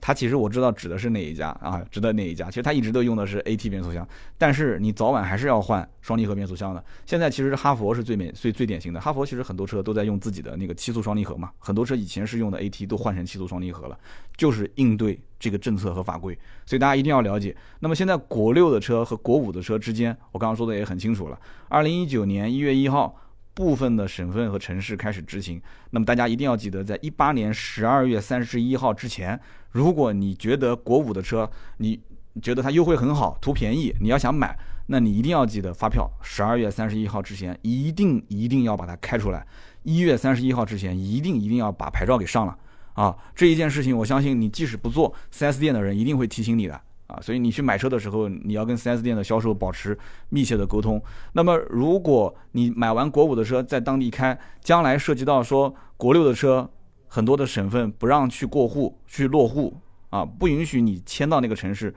[0.00, 2.46] 它其实我知道指的是哪一家啊，指的哪一家？
[2.46, 4.06] 其实它一直都用的是 AT 变速箱，
[4.36, 6.84] 但是你早晚还是要换双离合变速箱的。
[7.06, 13.98] 现在其实哈佛是最美最最典型的，哈佛其实很多车都在用自己的那个七速双离合嘛，很多车以前是用的 AT 都换成七速双离合了，
[14.36, 16.36] 就是应对这个政策和法规。
[16.66, 17.56] 所以大家一定要了解。
[17.80, 21.38] 那么现在国六的车和国五的车之间，我刚刚说的也很清楚了。
[21.68, 23.16] 二零一九年一月一号。
[23.54, 29.40] 部分的省份和城市开始执行，那么大家一定要记得，在一八年十二月三十一号之前，
[29.70, 32.00] 如果你觉得国五的车，你
[32.42, 39.46] 觉得它优惠很好，图便宜，你要想买，那你一定要记得发票十二月三十一号之前一定一定要把它开出来，
[39.84, 42.58] 一月三十一号之前一定一定要把牌照给上了
[42.94, 43.16] 啊！
[43.34, 46.80] 这一件事情，我相信你即使不做 4S 店的人，一定会提醒你的。
[47.06, 49.96] 啊，所以你去买车的时候，你要跟 4S 店的销售保持
[50.30, 51.00] 密切的沟通。
[51.32, 56.68] 那么，如果你买完国五的车在当地开，将来涉及到说国六的车，
[57.06, 59.76] 很多的省份不让去过户、去落户
[60.08, 61.94] 啊，不允许你迁到那个城市。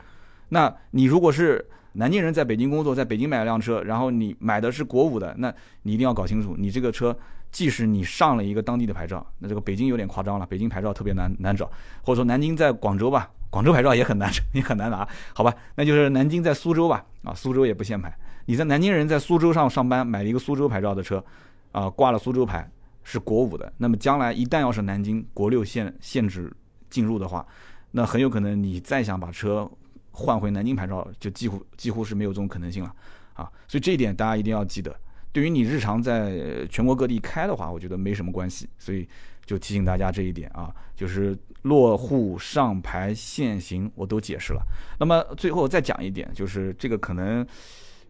[0.50, 7.18] 那你如果是南京人，在北京工作，在北京买了辆车，然后你买的是国五的，那你一定要搞清楚，你这个车
[7.50, 11.66] 即使你上了一个当地的牌照，那这个北京有点夸张了，北京牌照特别难难找，
[12.04, 13.32] 或者说南京在广州吧。
[13.50, 15.54] 广州牌照也很难，也很难拿，好吧？
[15.76, 18.16] 那就是南京在苏州吧，啊，苏州也不限牌。
[18.46, 21.24] 你在南京人在苏州上上班，买了一个苏州牌照的车，
[21.72, 22.70] 啊，挂了苏州牌，
[23.04, 23.72] 是国五的。
[23.78, 26.52] 那么将来一旦要是南京国六限限制
[26.90, 27.46] 进入的话，
[27.92, 29.70] 那很有可能你再想把车
[30.12, 32.94] 换回南京牌照，就几乎几乎是没有这种可能性了，
[33.34, 33.52] 啊。
[33.68, 34.96] 所以这一点大家一定要记得。
[35.34, 38.68] 对于你日常在全国各地开的话，我觉得没什么关系。
[38.78, 39.08] 所以
[39.48, 41.36] 就提醒大家这一点啊，就是。
[41.64, 44.62] 落户、上牌、限行，我都解释了。
[45.00, 47.46] 那么最后再讲一点，就是这个可能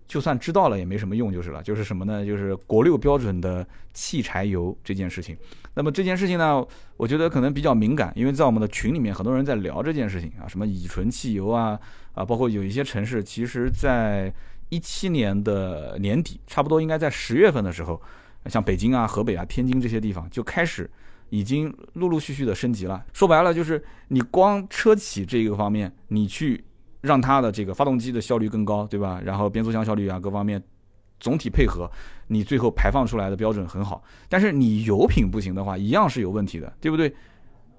[0.08, 1.64] 就算知道了也没什么用，就是了。
[1.64, 2.24] 就是什么呢？
[2.24, 5.36] 就是国六标准的汽柴油这件事情。
[5.74, 6.64] 那么这件事情呢，
[6.98, 11.80] 我觉得可能比较敏感，因为在我们的群里面，很多人在聊这件事情啊，什么乙醇汽油啊
[12.14, 14.32] 啊，包括有一些城市，其实在
[14.70, 18.00] 一七年的年底，差不多应该在十月份的时候，
[18.46, 20.88] 像北京啊、河北啊、天津这些地方就开始。
[21.30, 23.04] 已经陆陆续续的升级了。
[23.14, 26.64] 说白了，就是你光车企这个方面，你去
[27.02, 29.22] 让它的这个发动机的效率更高，对吧？
[29.24, 30.62] 然后变速箱效率啊，各方面
[31.20, 31.90] 总体配合，
[32.28, 34.04] 你最后排放出来的标准很好。
[34.30, 37.14] 但是你油品不行的话，一样是有问题的，对不对？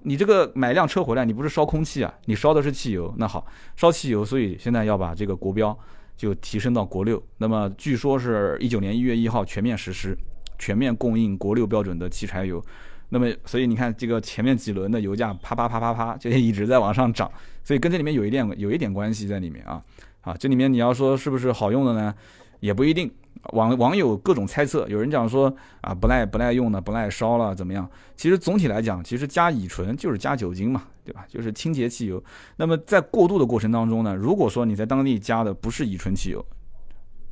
[0.03, 3.13] 你这个买辆车回来，你不是烧空气啊，你烧的是汽油。
[3.17, 5.77] 那好，烧汽油，所以现在要把这个国标
[6.15, 7.21] 就提升到国六。
[7.37, 10.17] 那么据说是一九年一月一号全面实施，
[10.57, 12.63] 全面供应国六标准的汽柴油。
[13.09, 17.29] 那么，所以你看，这个前面几轮的油价啪啪啪啪啪，就一直在往上涨，
[17.63, 19.81] 所以跟这里面有一点有一点关系在里面啊
[20.21, 22.13] 啊，这里面你要说是不是好用的呢？
[22.59, 23.11] 也不一定。
[23.53, 27.89] 网网友各种猜测，有人讲说啊不耐不耐用的，不耐烧了怎么样？
[28.17, 31.25] 其实总体来讲，其实加乙醇就是加酒精嘛，对吧？
[31.29, 32.21] 就是清洁汽油。
[32.57, 36.45] 那么在过渡的过程当中呢，如果说你在当地加的不是乙醇汽油，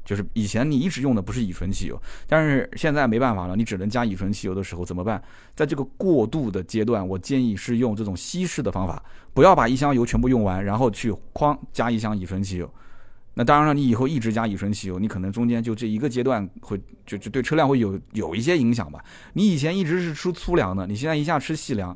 [0.07, 5.21] 就是以前你一直用的不是乙醇汽油，但是现在没办法了，你只能加乙醇汽油的时候怎么办？
[5.53, 12.73] 在这个过渡的阶段，我建议是用这种稀释的方法，不要把一箱油全部用完，然后去哐加一箱乙醇汽油。
[13.33, 19.03] 那当然了，你以后一直加乙醇汽油，你可能中间就这一个阶段会就就对车辆会有有一些影响吧。
[19.33, 21.95] 你以前一直是吃粗粮的，你现在一下吃细粮。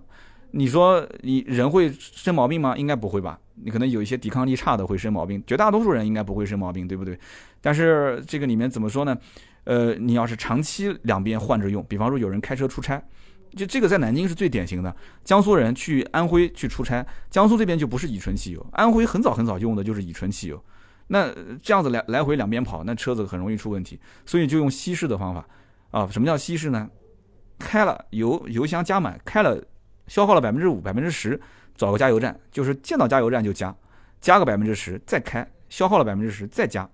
[0.52, 2.76] 你说你人会生毛病吗？
[2.76, 3.40] 应该不会吧。
[3.64, 7.18] 你可能有一些抵抗力差的会生毛病，绝大多数人应该不会生毛病，对不对？
[7.62, 9.18] 但是这个里面怎么说呢？
[9.64, 13.02] 呃，你要是长期两边换着用，比方说有人开车出差，
[13.56, 14.96] 就这个在南京是最典型的。
[15.24, 20.62] 江苏人去安徽去出差，江苏这边就不是乙醇汽油，安徽很早很早用的就是乙醇汽油。
[21.08, 25.48] 那这样子来来回两边跑，那车子很容易出问题，所以就用稀释的方法
[25.92, 26.08] 啊。
[26.12, 26.90] 什么叫稀释呢？
[27.60, 29.64] 开了油油箱加满，开了。
[30.08, 31.40] 消耗了百分之五、百分之十，
[31.78, 33.74] 找个加油站，就是见到加油站就加，
[34.20, 36.90] 加个百分之十再开，消耗了百分之十再加，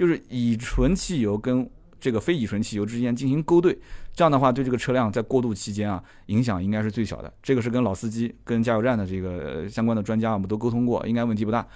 [0.00, 1.68] 就是乙醇汽油跟
[2.00, 3.78] 这个非乙醇汽油之间进行勾兑，
[4.14, 7.30] 这样的话对这个车辆在过渡期间啊影响应该是最小的。
[7.42, 11.66] 这个是跟老司机、跟加油站的这个相关的专家我们都沟通过，应该问题不大。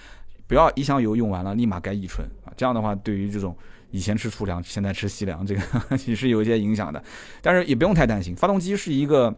[0.47, 3.55] 不要一箱油用完了立马改乙醇啊，这样的话对于这种
[3.91, 5.61] 以前吃粗粮现在吃细粮这个
[6.07, 7.05] 也是有一些影响的，
[7.43, 9.37] 但是也不用太担心，发动机是一个。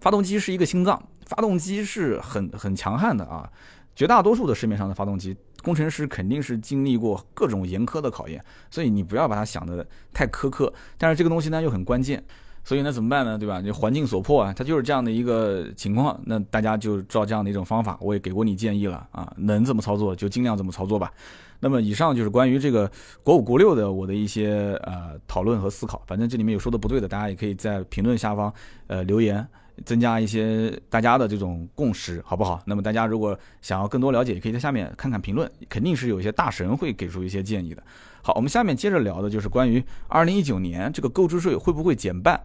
[0.00, 3.48] 发动机是一个心脏，发动机是很很强悍的啊！
[3.94, 10.72] 绝大多数的市面上的发动机，工程师肯定是经历过各种严苛的考验，所以你不要把它想的太苛刻。
[10.98, 12.22] 但是这个东西呢又很关键，
[12.64, 13.38] 所以呢怎么办呢？
[13.38, 13.62] 对吧？
[13.62, 16.20] 就环境所迫啊，它就是这样的一个情况。
[16.24, 21.12] 那大家就照这样的一种方法，我也给过你建议了啊，能怎么操作就尽量怎么操作吧。
[21.60, 22.90] 那么以上就是关于这个
[23.22, 26.02] 国五国六的我的一些呃讨论和思考。
[26.06, 28.52] 反正这里面有说的不对的，大家也可以在评论下方
[28.88, 29.46] 呃留言。
[29.84, 32.62] 增加一些大家的这种共识，好不好？
[32.66, 37.82] 那么大家如果想要更多了解，也可以在下面看看评论，肯定是有一些大神会给出一些建议的。
[38.22, 42.40] 好，我们下面接着聊的就是关于二零一九年这个购置税会不会减半。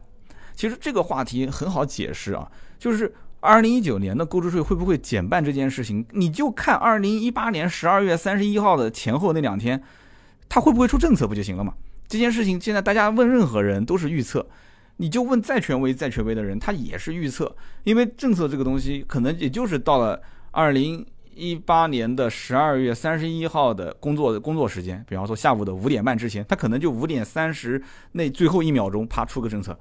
[0.55, 9.83] 其实这个话题很好解释啊，就是二零一九年的购置税会不会减半这件事情，你就看二零一八年十二月三十一号的前后那两天，
[10.49, 11.73] 它会不会出政策不就行了嘛？
[12.07, 14.47] 这件事情现在大家问任何人都是预测。
[14.97, 21.05] 你就问再权威、再权威的人，他也是预测，因为政策这个东西可能也就是到了二零
[21.36, 27.79] 一八年的十二月三十一号的工作工作时间，比方说下午的五点半之前，他可能就五点三十
[28.13, 29.77] 那最后一秒钟啪出个政策，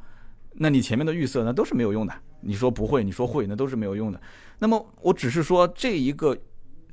[0.56, 2.12] 那你前面的预测那都是没有用的。
[2.42, 4.20] 你说不会，你说会，那都是没有用的。
[4.58, 6.36] 那么我只是说这一个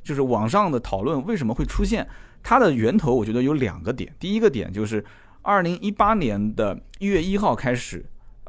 [0.01, 2.07] 就是网上的讨论为什么会出现，
[2.41, 5.03] 它的源头我觉得有两个点，第一个点就是
[5.41, 8.05] 二零一八年的一月一号开始。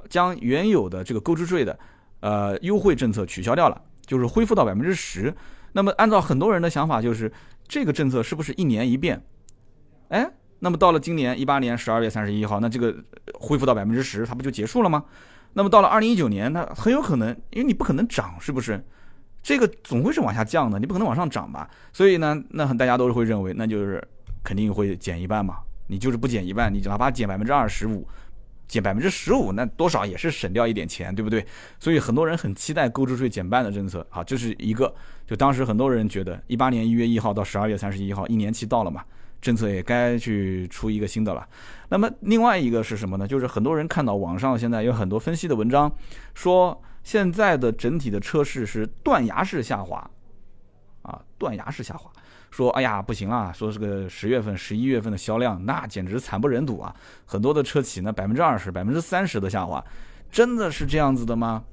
[0.09, 1.79] 将原有的这个购置税的，
[2.21, 5.35] 呃优惠政策取消掉了，就是恢复到百分之十。
[5.73, 7.33] 那么按照很多人的想法，就是
[7.67, 9.23] 这个政策是不是一年一变？
[10.09, 12.95] 哎，那么到了今年一八年十二月三十一号，那这个
[13.35, 15.05] 恢复到百分之十，它不就结束了吗？
[15.55, 18.85] 那么到了二零一九年，那很有可能，因为你不可能涨，是不是？
[19.43, 21.69] 这个总会是往下降的，你不可能往上涨吧？
[21.93, 24.03] 所以呢，那很大家都是会认为，那就是
[24.43, 25.59] 肯定会减一半嘛。
[25.87, 28.09] 你就是不减一半，你哪怕减百分之二十五。
[28.67, 31.45] 减百分之十五，那多少也是省掉一点钱，对不对？
[31.79, 34.07] 所以很多人很期待购置税减半的政策。
[34.11, 34.95] 好，这是一个。
[35.27, 39.03] 就当时很多人觉得，一八年一月一号到十二月三十一号，一年期到了嘛，
[39.41, 41.47] 政策也该去出一个新的了。
[41.89, 43.27] 那么另外一个是什么呢？
[43.27, 45.91] 就是很多人看到网上现在有很多分析的文章，
[46.35, 50.11] 说现在的整体的车市是断崖式下滑，
[51.03, 52.11] 啊，断崖式下滑。
[52.55, 56.95] 说哎呀不行啊，说这个十月份、十一月份的销量那简直惨不忍睹啊！
[57.25, 59.85] 很多的车企呢百分之二十、百分之三十的下滑，
[60.31, 61.65] 真的是这样子的吗？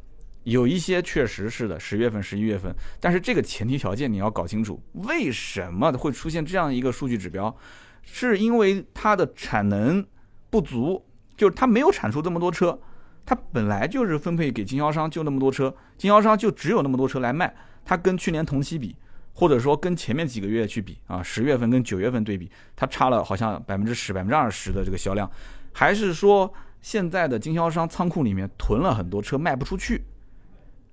[0.41, 7.55] 有一些确实是的，十月份、十一月份，但是这个前提条件你要搞清楚，为什么会出现这样一个数据指标？
[8.01, 10.03] 是因为它的产能
[10.49, 11.05] 不足，
[11.37, 12.79] 就是它没有产出这么多车，
[13.23, 17.53] 它本来就是分配给经销商就那么多车，经销商就只有那么多车来卖，
[17.85, 18.95] 它跟去年同期比。
[19.33, 25.29] 或者说跟前面几个月去比啊，十月份跟九月份对比，它差了好像百分之十、百分之二十的这个销量，
[25.73, 30.03] 还是说现在的经销商仓库里面囤了很多车卖不出去，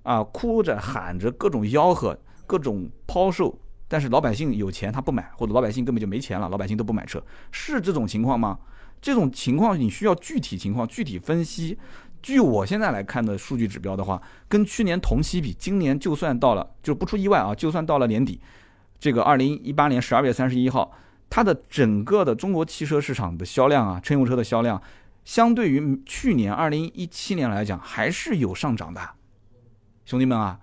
[0.03, 8.57] 啊，哭着喊着各种吆喝、各种抛售，但是老百姓有钱他不买，或者老百姓根本就没钱了，老百姓都不买车，是这种情况吗？
[9.01, 11.77] 这种情况你需要具体情况具体分析。
[12.21, 18.39] 据我现在来看的数据指标的话，跟去年同期比，今年就算到了，就不出意外啊，就算到了年底，
[18.99, 20.91] 这个二零一八年十二月三十一号，
[21.29, 24.81] 它的整个的中国汽车市场的销量啊，乘用车的销量，
[25.23, 29.01] 相对于去年二零一七年来讲，还是有上涨的，
[30.05, 30.59] 兄弟们啊，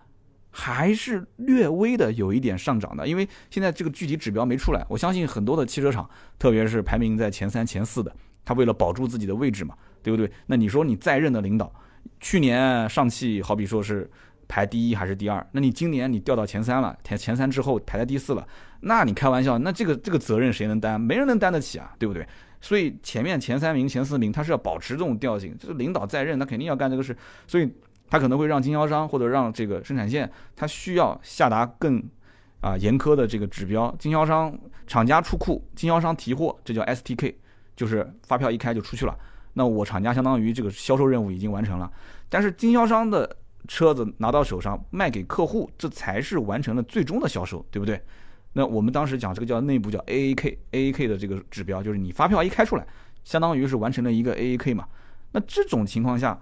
[0.50, 8.14] 还是略微的有一点上涨的，因为现在这个具体指标没出来，我相信很多的汽车厂，特别是排名在前三、前四的，
[8.44, 9.74] 他为了保住自己的位置嘛。
[10.06, 10.30] 对不对？
[10.46, 11.72] 那你说你在任的领导，
[12.20, 14.08] 去年上汽好比说是
[14.46, 15.44] 排第一还是第二？
[15.50, 18.46] 那你今年你掉到前三了，前前三之后排在第四了，
[18.82, 21.00] 那你开玩笑，那这个这个责任谁能担？
[21.00, 22.24] 没人能担得起啊，对不对？
[22.60, 27.16] 所以前面前三名、前四名他是要保持这种调性，就是领导在任，他肯定要干这个事，
[27.48, 27.68] 所以
[28.08, 32.00] 他可能会让经销商或者让这个生产线，他需要下达更
[32.60, 37.34] 啊严苛的这个指标，经销商厂家出库，经销商提货，这叫 STK，
[37.74, 39.18] 就是发票一开就出去了。
[39.58, 41.90] 那我厂家相当于这个销售任务已经完成了，
[42.28, 47.98] 但是经销商的车子拿到手上卖给客户，这才是完成了最终的销售，对不对？
[48.52, 52.86] 那我们当时讲这个叫内部叫 AAK，AAK 的这个指标就是你发票一开出来，
[53.24, 54.86] 相当于是完成了一个 AAK 嘛。
[55.32, 56.38] 那这种情况下，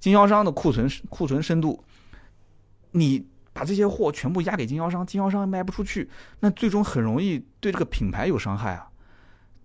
[0.00, 1.84] 经销商的库存库存深度，
[2.90, 8.88] 你把这些货全部压给经销商，经销商卖不出去，那最终很容易对这个品牌有伤害啊。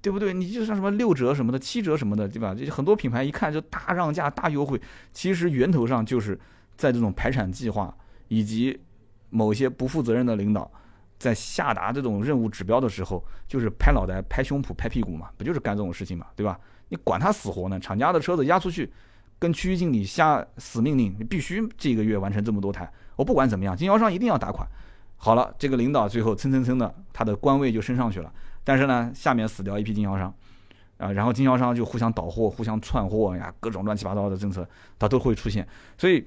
[0.02, 0.34] 对不对？
[0.34, 2.56] 你就像什么六折什么的、七折什么的，对吧？
[2.58, 4.82] 这很多品牌一看就大让价、大优惠，
[5.14, 6.40] 其实源头上就是
[6.76, 7.96] 在这种排产计划
[8.28, 8.80] 以及
[9.30, 10.70] 某些不负责任的领导
[11.20, 16.60] 在下达这种任务指标的时候，就是拍脑袋、拍胸脯、拍屁股嘛，不就是干这种事情嘛，对吧？
[16.90, 17.80] 你管他死活呢？
[17.80, 18.92] 厂家的车子压出去，
[19.38, 24.68] 跟区域经理下死命令，你必须这个月完成这么多台，我不管怎么样，经销商一定要打款。
[25.16, 28.34] 好了，这个领导最后蹭蹭蹭的，他的官位就升上去了。
[28.64, 30.34] 但是呢，下面死掉一批经销商，
[30.98, 34.68] 啊，然后经销商就互相倒货、互相窜货呀，各种乱七八糟的政策，
[35.00, 35.68] 它都会出现。
[35.98, 36.26] 所以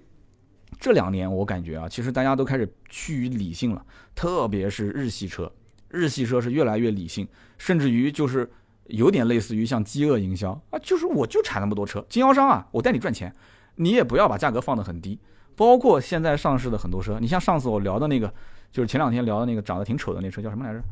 [0.80, 5.50] 这两年我感觉啊，其实大家都开始趋于理性了，特别是日系车，
[5.88, 8.50] 日系车是越来越理性，甚至于就是
[8.86, 13.32] 有点类似于像饥饿营销啊，就是我就产那么多车，经销商啊，我带你赚钱，
[13.76, 15.18] 你也不要把价格放得很低，
[15.54, 18.32] 包括现在上市的很多车，你像上次我聊的那个，
[18.72, 20.82] 就是前两天聊的那个长得挺丑的那车叫什么来着？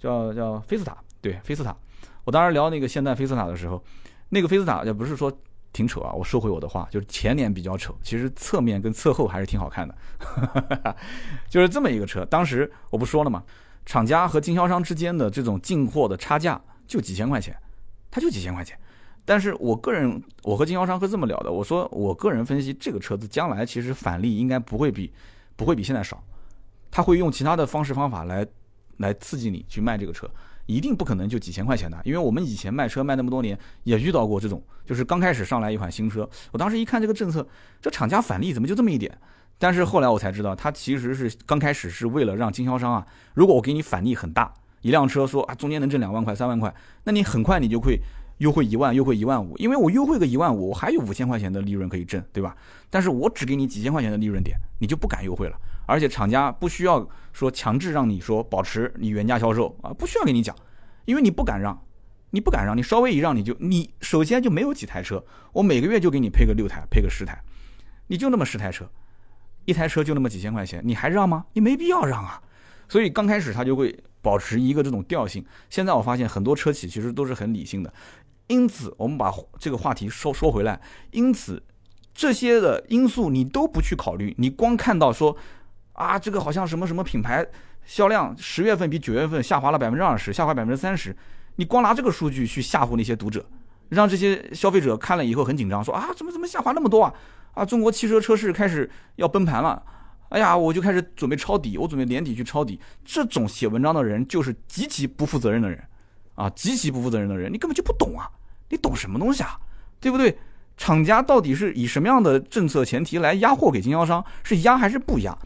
[0.00, 1.76] 叫叫菲斯塔，对，菲斯塔。
[2.24, 3.80] 我当时聊那个现代菲斯塔的时候，
[4.30, 5.32] 那个菲斯塔也不是说
[5.72, 9.94] 挺丑啊，我收回我的话，就是前脸比较丑，其实侧面跟侧后还是挺好看的，
[11.48, 12.24] 就是这么一个车。
[12.24, 13.44] 当时我不说了嘛，
[13.84, 17.56] 厂家和经销商之间的这种进货的差价就几千块钱，
[18.10, 18.78] 它就几千块钱。
[19.24, 25.12] 但是我个人，我和经销商是这么聊的，我说我个人分析，这个车子将来其实返利应该不会比
[25.56, 26.22] 不会比现在少，
[26.90, 28.44] 他会用其他的方式方法来
[29.00, 30.26] 来刺激你去卖这个车。
[30.66, 37.44] 一定不可能就几千块钱的，因为我们以前卖车卖那么多年，也遇到过这种，就是刚开始上来一款新车，我当时一看这个政策，
[37.82, 39.18] 这厂家返利怎么就这么一点？
[39.58, 47.98] 但是后来我才知道，他其实是刚开始是为了让经销商啊，如果我给你返利很大，一辆车说啊中间能挣两万块三万块，那你很快你就会
[48.40, 52.56] 优惠一万，优惠一万五，因为我优惠个一万五，我还有五千块钱的利润可以挣，对吧？
[52.88, 55.56] 但是我只给你几千块钱的利润点，你就不敢优惠了。
[55.86, 60.56] 而且厂家不需要说强制让你说保持你原价销售啊，不需要跟你讲，
[61.04, 61.78] 因为你不敢让，
[62.30, 65.22] 你不敢让，你稍微一让你就你首先就没有几台车，
[65.52, 67.42] 我每个月就给你配个六台，配个十台，
[68.06, 68.88] 你就那么十台车，
[69.66, 71.44] 一台车就那么几千块钱，你还让吗？
[71.52, 72.40] 你没必要让啊。
[72.88, 75.44] 所以刚开始他就会保持一个这种调性。
[75.68, 77.94] 现在我发现很多车企其实都是很理性的，
[78.50, 80.78] 因此我们把这个话题说说回来，
[81.12, 81.62] 因此
[82.12, 85.34] 这些的因素你都不去考虑，你光看到说。
[85.92, 87.46] 啊，这个好像什么什么品牌
[87.84, 91.14] 销量十月份比九月份下滑了百分之二十，下滑百分之三十。
[91.56, 93.44] 你光拿这个数据去吓唬那些读者，
[93.90, 97.12] 让这些消费者看了以后很紧张，说啊，怎么怎么下滑那么多啊？
[97.52, 99.82] 啊，中国汽车车市开始要崩盘了。
[100.30, 102.80] 哎呀，我就开始准备抄底，我准备年底去抄底。
[103.04, 105.84] 这种写文章的人就是极其不负责任的人，
[106.34, 108.30] 啊，极其不负责任的人，你根本就不懂啊，
[108.70, 109.58] 你懂什么东西啊？
[110.00, 110.38] 对不对？
[110.76, 114.24] 厂家到底是以什么样的政策前提来压货给经销商？
[114.42, 115.36] 是压还是不压？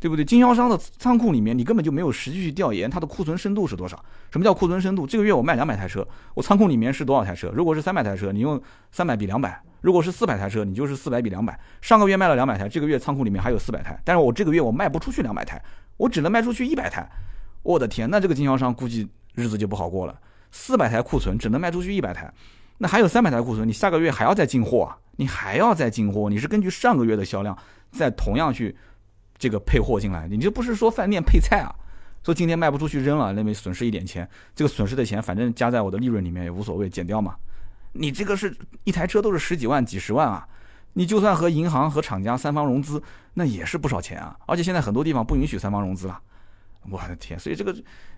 [0.00, 0.24] 对不对？
[0.24, 4.02] 经销商的仓库里面，你根本就没有实际去调研它的库存深度是多少。
[4.32, 5.06] 什么叫库存深度？
[5.06, 7.52] 这个月我卖两百台车，我仓库里面是多少台车？
[7.54, 9.50] 如果是三百台车，你用三百比两百；
[9.82, 11.56] 如果是四百台车，你就是四百比两百。
[11.82, 15.62] 上个月卖了两百台，这个月仓库里面还有四百台，但是我这个月我卖不出去两百台，
[15.98, 17.08] 我只能卖出去一百台。
[17.62, 20.18] 我的天，那这个经销商估计日子就不好过了。
[20.50, 22.32] 四百台库存只能卖出去一百台，
[22.82, 24.96] 那还有三百台库存，你下个月还要再进货啊？
[25.16, 26.30] 你还要再进货？
[26.30, 27.56] 你是根据上个月的销量
[27.92, 28.74] 再同样去。
[29.38, 31.74] 这个配货进来，你这不是说饭店配菜啊？
[32.22, 37.34] 说今天卖不出去扔了，那边损失一点钱，这个损失的钱反正加在我的利润里面也无所谓，减掉嘛。
[37.92, 40.46] 你这个是一台车都是十几万、几十万啊，
[40.92, 44.36] 你就算和银行和厂家三方融资，那也是不少钱啊。
[44.44, 46.20] 而且现在很多地方不允许三方融资了，
[46.88, 47.38] 我的天！
[47.38, 47.74] 所以这个，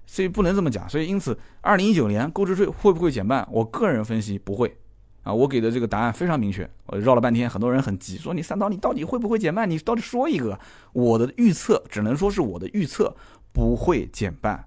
[0.06, 0.88] 所以不能这么讲。
[0.88, 3.46] 所以因此，二零一九年购置税会不会减半？
[3.50, 4.76] 我个人分析不会。
[5.22, 9.70] 啊，我给的这个答案非常明确，我绕了半天，很多人很急，说你三刀，你到底会不会减半？
[9.70, 10.58] 你到底说一个。
[10.92, 13.14] 我的预测只能说是我的预测，
[13.52, 14.64] 不会减半，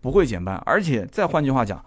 [0.00, 0.56] 不会减半。
[0.64, 1.84] 而且再换句话讲，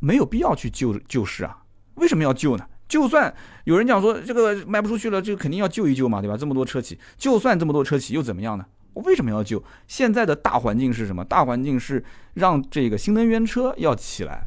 [0.00, 1.62] 没有必要去救救市啊？
[1.94, 2.66] 为什么要救呢？
[2.88, 3.32] 就算
[3.62, 6.36] 有人讲说这个卖不出去了，这个肯定要救一救嘛，对吧？
[6.36, 8.66] 这么多车企，就算这么多车企又怎么样呢？
[8.94, 9.62] 我为什么要救？
[9.86, 11.24] 现在的大环境是什么？
[11.24, 14.46] 大环境是让这个新能源车要起来，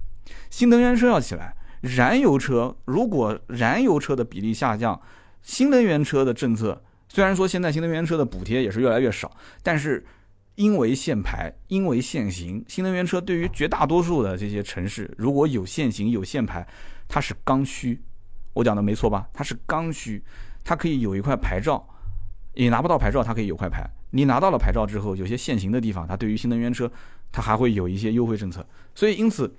[0.49, 1.55] 新能源车要起来。
[1.81, 4.99] 燃油车如果燃油车的比例下降，
[5.43, 9.31] 新能源车的政策虽然说现在新能源车的补贴也是越来越少，
[9.61, 10.03] 但是
[10.55, 16.65] 因为限牌，因为限行，新能源车对于绝大多数的这些城市，如果有限行有限牌，
[17.07, 18.01] 它是刚需。
[18.53, 19.27] 我讲的没错吧？
[19.33, 20.23] 它是刚需，
[20.63, 21.87] 它可以有一块牌照，
[22.53, 23.87] 你拿不到牌照，它可以有块牌。
[24.15, 26.91] 你拿到了牌照之后，有些限行的地方，它对于新能源车，
[27.31, 28.65] 它还会有一些优惠政策。
[28.95, 29.53] 所以因此。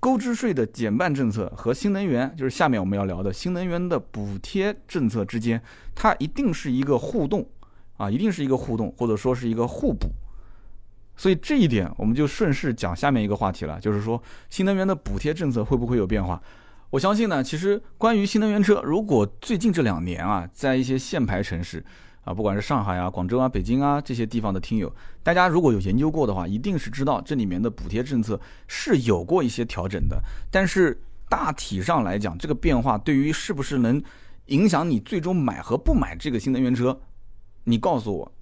[0.00, 5.58] 购置税的减半政策和新能源，就是下面我们要聊的新能源的补贴政策之间，
[5.94, 7.48] 它一定是一个互动
[7.96, 10.10] 啊，一定是一个互动，或者说是一个互补。
[11.16, 16.38] 所以这一点，我们就顺势讲下面一个话题了，就是说新能源的补贴政策会不会有变化？
[16.90, 21.82] 我相信呢，其实关于新能源车，如果最近这两年啊，在一些限牌城市。
[22.24, 24.90] 啊，不管是上海啊、广州啊、北京啊这些地方的听友，
[25.22, 30.18] 大家如果有研究过的话，一定是知道这里面的补贴政策是有过一些调整的。
[30.50, 34.02] 但是大体上来讲，这个变化对于是不是能
[34.46, 36.98] 影响你最终买和不买这个新能源车，
[37.64, 38.32] 你告诉我，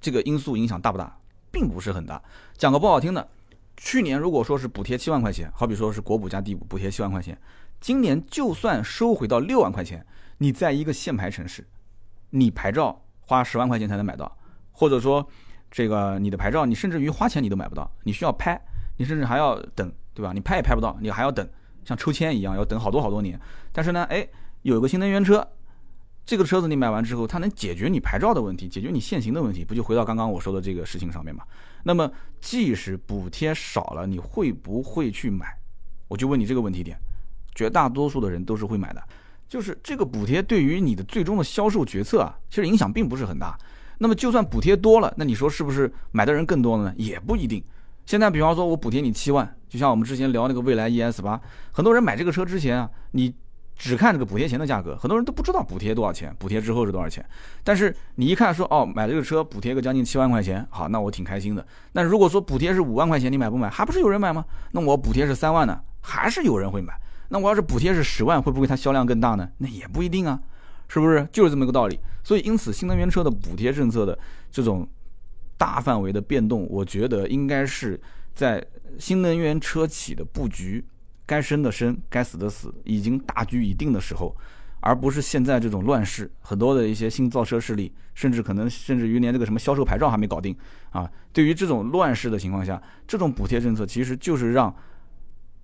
[0.00, 1.16] 这个因素影响大不大？
[1.50, 2.20] 并不是很大。
[2.56, 3.28] 讲个不好听的，
[3.76, 7.38] 去年如果说是补贴七万块钱，好比说是国补加地补补贴七万块钱，
[7.80, 10.04] 今年就算收回到六万块钱，
[10.38, 11.68] 你在一个限牌城市，
[12.30, 13.04] 你牌照。
[13.22, 14.30] 花十万块钱才能买到，
[14.70, 15.26] 或者说，
[15.70, 18.60] 这个你的牌照，你甚至于花钱你都买不到，你需要拍，
[18.98, 20.32] 你甚至还要等，对吧？
[20.32, 21.48] 你拍也拍不到，你还要等，
[21.84, 23.40] 像抽签一样要等好多好多年。
[23.72, 24.26] 但是呢，哎，
[24.62, 25.46] 有个新能源车，
[26.26, 31.44] 这个车子你买完之后，它能解决你牌照的问题，解决你限行的问题，不就回到刚刚我说的这个事情上面吗？
[31.84, 32.10] 那么
[32.40, 35.46] 即使补贴少了，你会不会去买？
[36.08, 36.98] 我就问你这个问题点，
[37.54, 39.02] 绝大多数的人都是会买的。
[39.52, 43.54] 就是这个补贴对于你的最终的销售决策啊，其实影响并不是很大。
[43.98, 46.94] 那么就算补贴多了，那你说是不是买的人更多了呢？
[46.96, 47.62] 也不一定。
[48.06, 51.38] 现在比方说我补贴你七万，就像我们之前聊那个蔚来 ES 八，
[51.70, 53.34] 很多人买这个车之前啊，你。
[53.74, 57.24] 只看这个补贴前的价格，很多人都不知道补贴多少钱，补贴之后是多少钱。
[57.64, 61.66] 但是你一看说，哦，买这个车补贴个将近七万块钱，好，那我挺开心的。
[61.92, 63.68] 那如果说补贴是五万块钱，你买不买？
[63.68, 64.44] 还不是有人买吗？
[64.70, 66.94] 那我补贴是三万呢，还是有人会买。
[67.32, 69.50] 那我要是补贴是十万，会不会它销量更大呢？
[69.56, 70.38] 那也不一定啊，
[70.86, 71.26] 是不是？
[71.32, 71.98] 就是这么一个道理。
[72.22, 74.16] 所以因此，新能源车的补贴政策的
[74.50, 74.86] 这种
[75.56, 77.98] 大范围的变动，我觉得应该是
[78.34, 78.62] 在
[78.98, 80.84] 新能源车企的布局。
[81.24, 84.36] 该生的生，该死的死，已经大局已定的时候，
[84.80, 90.54] 而不是现在这种乱世，很多的一些新造车势力，甚至可能甚至于连这个什么销售牌照还没搞定
[90.90, 91.10] 啊。
[91.32, 94.74] 对于这种乱世的情况下，这种补贴政策其实就是让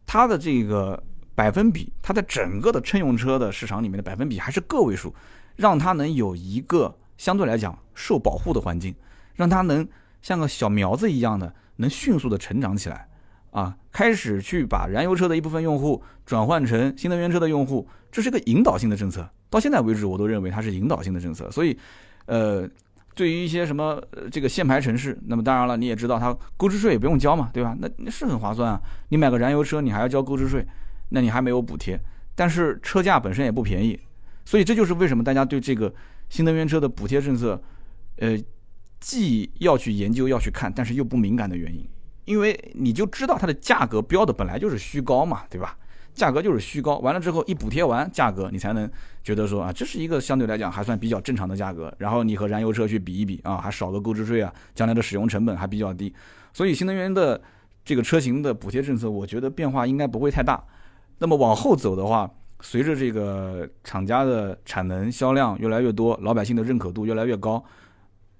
[0.06, 1.02] 它的这个
[1.38, 5.14] 百分比，它在整个的乘用车的市场里面的百分比还是个位数，
[5.54, 8.92] 让它能有一个相对来讲受保护的环境，
[9.36, 9.86] 让它能
[10.20, 13.06] 像个小苗子一样的，能迅速的成长起来。
[13.52, 19.30] 啊，开始去把燃油车的一部分用户转换成新能源车的用户，这是个引导性的政策。
[19.48, 21.48] 到现在为止，我都认为它是引导性的政策。
[21.52, 21.78] 所以，
[22.26, 22.68] 呃，
[23.14, 27.76] 对于一些什么这个限牌城市，那么当然了，你也知道它购置税也不用交嘛，对吧？
[27.80, 28.80] 那那是很划算啊。
[29.08, 30.66] 你买个燃油车，你还要交购置税，
[31.10, 31.98] 那你还没有补贴，
[32.34, 33.98] 但是车价本身也不便宜。
[34.44, 35.92] 所以这就是为什么大家对这个
[36.28, 37.60] 新能源车的补贴政策，
[38.16, 38.38] 呃，
[38.98, 41.86] 既要去研究要去看，但是又不敏感的原因。
[42.24, 45.76] 因为你就知道它的价格标的本来就是虚高嘛，对吧？
[46.14, 48.90] 价格就是虚高，完了之后一补贴完价格，你才能
[49.22, 51.94] 觉得说啊，这是一个相对来讲还算比较正常的价格。
[51.96, 56.12] 然后你和燃油车去比一比啊，还少个购置税啊，将来的使用成本还比较低。
[56.52, 57.40] 所以新能源的
[57.84, 60.62] 这个车型的补贴政策，我觉得变化应该不会太大。
[61.18, 67.62] 那么往后走的话，随着这个厂家的产能销量越来越多，老百姓的认可度越来越高。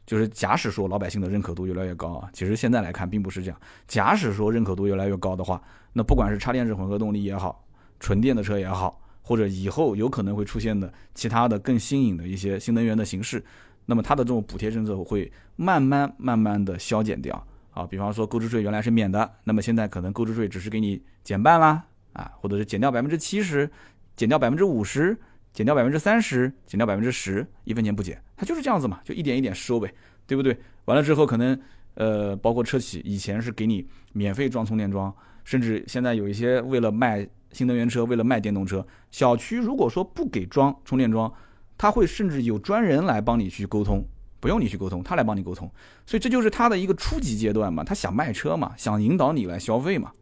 [0.07, 3.61] 就是假使说老百姓的认可度越来越高啊，其实现在来看并不是这样。
[3.87, 5.61] 假使说认可度越来越高的话，
[5.93, 7.63] 那不管是插电式混合动力也好，
[8.01, 13.45] 纯电的车也好，或者以后有可能会出现的其他的更新颖的一些新能源的形式，
[13.85, 17.85] 那么它的这种补贴政策会慢慢慢慢的消减掉啊。
[17.85, 21.85] 比方说购置税原来是免的，那么现在可能购置税只是给你减半啦
[22.19, 23.71] 啊，或者是减掉百分之七十，
[24.17, 25.17] 减掉百分之五十。
[25.51, 29.93] 减掉百分之三十，减掉百分之十，一分钱不减，它就是这样子嘛，就一点一点收呗，
[30.25, 30.57] 对不对？
[30.85, 31.59] 完了之后，可能
[31.95, 35.13] 呃，包括车企以前是给你免费装充电桩，
[35.45, 41.33] 甚至现在有一些为了卖新能源车，为了卖电动车，小区如果说不给装充电桩，
[41.77, 44.05] 他会甚至有专人来帮你去沟通，
[44.39, 45.69] 不用你去沟通，他来帮你沟通。
[46.07, 50.13] 所以这就是他的一个初级阶段嘛，他想卖车嘛，想引导你来消费嘛。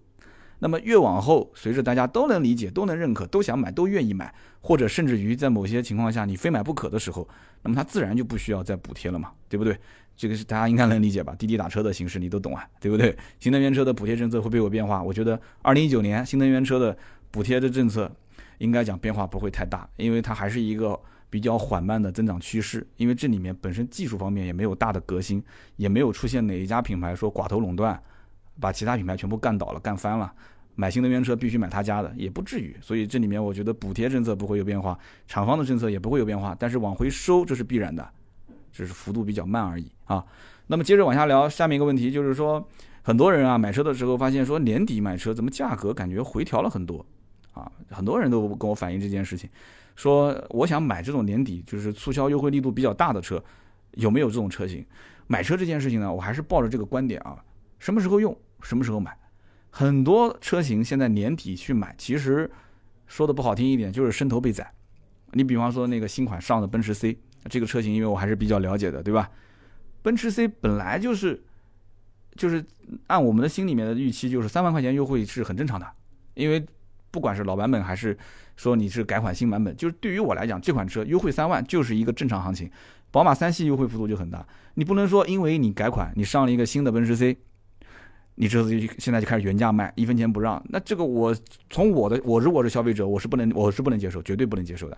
[0.59, 7.28] 那么越往后，随着大家都能理解、都能认可、都想买、都愿意买，或者甚至于在某些情况下你非买不可的时候，
[7.62, 9.78] 那么它自然就不需要再补贴了嘛，对不对？
[10.16, 11.34] 这个是大家应该能理解吧？
[11.38, 13.14] 滴滴打车的形式你都懂啊，对不对？
[13.38, 15.02] 新能源车的补贴政策会不会有变化？
[15.02, 16.96] 我觉得二零一九年新能源车的
[17.30, 18.11] 补贴的政策
[18.57, 20.98] 应该讲变化不会太大，因为它还是一个
[21.28, 25.44] 比较缓慢的增长趋势，因为这里面本身技术方面也没有大的革新，
[25.76, 28.00] 也没有出现哪一家品牌说寡头垄断。
[28.61, 30.32] 把其他品牌全部干倒了、干翻了，
[30.74, 32.76] 买新能源车必须买他家的，也不至于。
[32.80, 38.09] 所以这里面我觉得补贴政策不会有变化，厂方的政策也不会有变化，但是往回收这是必然的，
[38.72, 40.24] 只是幅度比较慢而已啊。
[40.66, 42.66] 那么接着往下聊，下面一个问题就是说，
[43.02, 47.04] 很多人啊买车的时候发现说年底买车怎么价格感觉回调了很多
[47.52, 47.70] 啊？
[47.90, 49.48] 很多人都跟我反映这件事情，
[49.94, 53.42] 说我想买这种年底就是促销优惠力度比较大的车，
[53.92, 54.84] 有没有这种车型？
[55.28, 57.42] 买车这件事情呢，我还是抱着这个观点啊，
[57.78, 58.36] 什么时候用？
[58.66, 59.16] 什么时候买？
[59.70, 62.50] 很多车型现在年底去买，其实
[63.06, 64.72] 说的不好听一点，就是伸头被宰。
[65.32, 67.16] 你比方说那个新款上的奔驰 C
[67.48, 69.30] 这个车型，因为我还是比较了解的，对吧？
[70.02, 71.40] 奔驰 C 本来就是
[72.34, 72.64] 就是
[73.06, 75.86] 按我们的心里面的预期，就是三万块钱优惠是很正常的。
[76.34, 76.64] 因为
[77.12, 78.16] 不管是老版本还是
[78.56, 82.68] 说你是改款新版本，就是对于我来讲，这款车优惠三万就是一个正常行情。
[83.12, 84.44] 宝马三系优惠幅度就很大，
[84.74, 87.36] 你不能说因为你改款，你上了一个新的奔驰 C。
[88.37, 91.34] 你这次就现在就开始原价卖，一分钱不让，那这个我
[91.68, 94.97] 从我的我如果是消费者，我是不能我是不能接受，绝对不能接受的。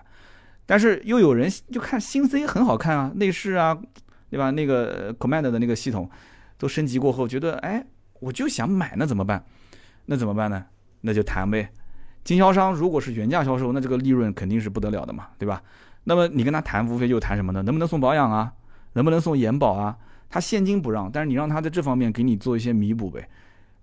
[0.66, 3.78] 但是又有人就看新 C 很好看啊，内饰啊，
[4.28, 4.50] 对吧？
[4.50, 6.10] 那个 Command 的那个系统
[6.58, 7.86] 都升级过后，觉得哎，
[8.20, 9.44] 我就想买，那怎么办？
[10.06, 10.64] 那怎么办呢？
[11.00, 11.70] 那就谈呗。
[12.24, 15.62] 经销商如果是原价销售，那这个利润肯定是不得了的嘛，对吧？
[16.04, 17.62] 那么你跟他谈，无非就谈什么呢？
[17.62, 18.52] 能不能送保养啊？
[18.94, 19.96] 能不能送延保啊？
[20.30, 23.28] 他现金不让，但是你让他在这方面给你做一些弥补呗。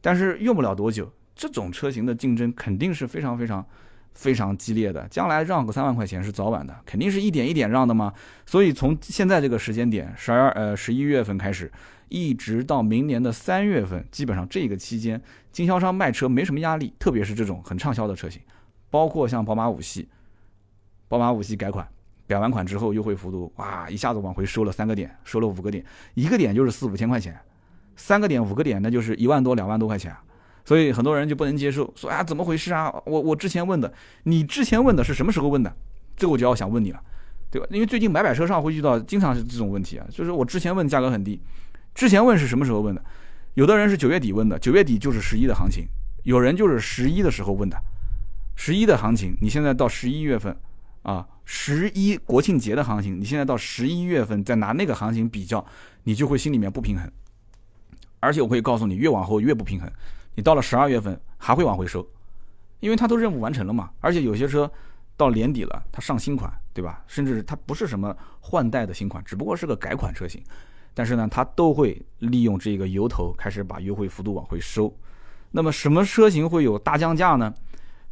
[0.02, 3.66] 但是用不了多久，这种车型的竞争肯定是非常非常
[4.14, 5.08] 非常激烈的。
[5.08, 8.14] 将来让个三万块钱是早晚的，肯定是一点一点让的嘛。
[8.46, 11.72] 所以从现在这个时间点，十二呃十一月份开始，
[12.10, 15.20] 一直到明年的三月份，基本上这个期间，
[15.52, 18.39] 经销商卖车没什么压力，特别是这种很畅销的车型，
[18.91, 20.08] 包括像宝马五系，
[21.08, 21.88] 宝马五系改款。
[22.28, 27.39] 改完款之后，优惠幅度哇，一下子往回收了三个点，收了五个点，一个点就是四五千块钱，
[27.95, 30.15] 三个点、五个点，那就是一万多、两万多块钱。
[30.63, 32.91] 所以很多人就不能接受，说啊，怎么回事啊？
[33.05, 35.71] 我我之前问的，你之前问的是什么时候问的？
[36.17, 36.99] 这个我就要想问你了，
[37.51, 37.67] 对吧？
[37.69, 41.39] 因为最近买买车上会遇到经常是这种问题啊，就是我之前问价格很低，
[41.93, 43.03] 之前问是什么时候问的？
[43.53, 45.86] 有的人是九月底问的，九月底就是十一的行情，
[46.23, 47.78] 有人就是十一的时候问的，
[48.55, 50.57] 十一的行情，你现在到十一月份。
[51.03, 55.64] 啊，十一国庆节的行情，你现在到十一月份再拿那个行情比较，
[56.04, 57.10] 你就会心里面不平衡。
[58.20, 59.89] 而且我可以告诉你，越往后越不平衡。
[60.34, 62.06] 你到了十二月份还会往回收，
[62.80, 63.91] 因为它都任务完成了嘛。
[64.02, 64.70] 而且有些车
[65.16, 67.04] 到年底了，它上新款，对吧？
[67.06, 70.43] 甚至它不是什么换代的新款，只不过是个改款车型，
[70.96, 74.91] 但是呢，它都会利用这个由头开始把优惠幅度往回收。
[75.52, 77.54] 那么什么车型会有大降价呢？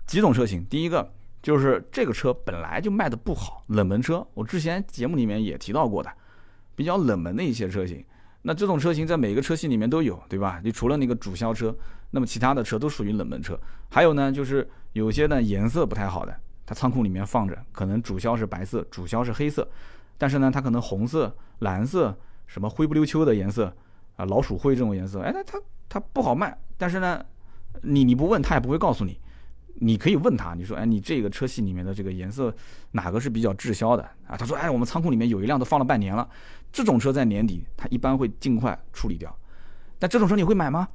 [0.06, 1.12] 几种车型，第一个。
[1.44, 4.26] 就是这个车本来就卖的不好，冷门车。
[4.34, 6.10] 我之前节目里面也提到过的，
[6.74, 8.04] 比较冷门的一些车型。
[8.42, 10.60] 那这种车型在每个车系里面都有，对吧？
[10.64, 11.76] 你除了那个主销车，
[12.12, 13.60] 那么其他的车都属于冷门车。
[13.90, 16.34] 还有呢，就是有些呢颜色不太好的，
[16.66, 19.68] 它仓库里面放着，可能主销是白色，主销是黑色，
[20.18, 22.18] 但是呢，它可能红色、蓝色、
[22.48, 23.74] 什么灰不溜秋的颜色
[24.16, 26.58] 啊，老鼠灰这种颜色，哎，那它它不好卖。
[26.78, 27.24] 但是呢，
[27.82, 29.18] 你你不问，他也不会告诉你。
[29.76, 32.54] 你可以问他，你说，哎，你这个车系里面的这个颜色
[32.92, 34.38] 哪个是比较滞销的啊？
[34.38, 36.28] 他说，哎，我们仓库里面有一辆都放了半年了，
[36.72, 39.36] 这种车在年底他一般会尽快处理掉。
[40.00, 40.88] 但这种车你会买吗？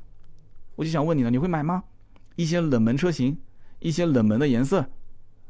[0.76, 1.82] 我就想问你了，你会买吗？
[2.36, 3.36] 一些冷门车型，
[3.80, 4.88] 一些冷门的颜色，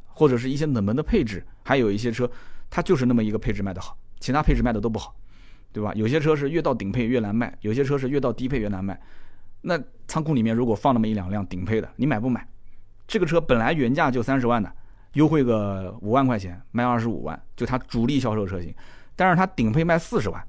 [0.06, 2.30] 或者是一些冷门的配置，还有一些车
[2.70, 5.14] 它就是那么一个配置卖的好，其他配置卖的都不好，
[5.70, 5.92] 对吧？
[5.94, 8.98] 有些车是越到顶配越难卖，有些车是越到低配越难卖。
[9.60, 12.48] 那仓库里面如果放那么一两辆顶配的，你买不买？
[13.08, 14.70] 这个车本来原价就三十万的，
[15.14, 18.72] 优惠个五万块钱，卖二十五万，就它主力销售车型。
[19.16, 20.46] 但是它顶配卖四十万，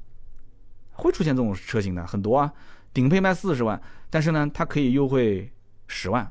[0.91, 2.53] 会出现这种车型的很多啊。
[2.93, 5.51] 顶配卖四十万，但是呢，它可以优惠
[5.87, 6.29] 十万。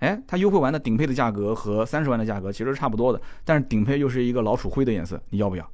[0.00, 5.70] 哎，它优惠完的顶配的价格和三十万的价格其实差不多的，但是顶配又是一个老鼠灰的颜色，你要不要？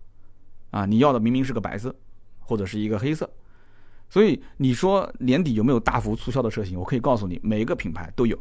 [0.71, 1.93] 啊，你要的明明是个白色，
[2.39, 3.29] 或者是一个黑色。
[4.09, 6.79] 所以你说年底有没有大幅促销的车型？
[6.79, 8.39] 我可以告诉你，每一个品牌都有。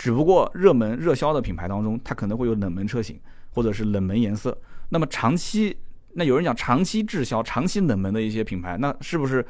[0.00, 3.20] 只不过热门热销的品牌当中，它可能会有冷门车型，
[3.50, 4.56] 或者是冷门颜色。
[4.88, 5.76] 那么长期，
[6.14, 9.44] 那有人讲长期滞销、长期冷门的一些品牌，那是不是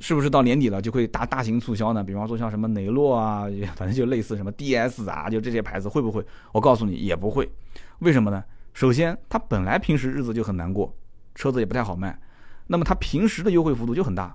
[0.00, 2.02] 是不是到年底了就会大大型促销呢？
[2.02, 6.26] 比方说像什么雷诺啊，反正就类似什么 DS 啊，就这些牌子会不会？
[6.50, 7.48] 我告诉你也不会。
[8.00, 8.42] 为什么呢？
[8.74, 10.92] 首先，它本来平时日子就很难过，
[11.36, 12.18] 车子也不太好卖，
[12.66, 14.34] 那么它平时的优惠幅度就很大。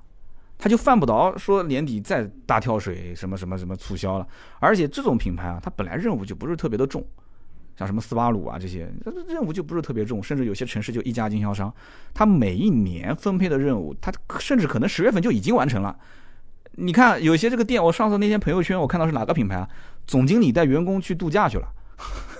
[0.61, 4.27] 他就犯不着说年底再大跳水什么什么什么促销了，
[4.59, 7.03] 而且这种品牌啊，它本来任务就不是特别的重，
[7.75, 8.87] 像什么斯巴鲁啊这些，
[9.27, 11.73] 任务就不是特别重，甚至有些城市就一家经销商，
[12.13, 15.97] 他每一年分配的任务，他甚至可能十月份就已经完成了。
[16.73, 19.67] 你看有些这个店，我上次那天朋友圈我看到是哪个品牌啊？
[20.05, 21.67] 总经理带员工去度假去了，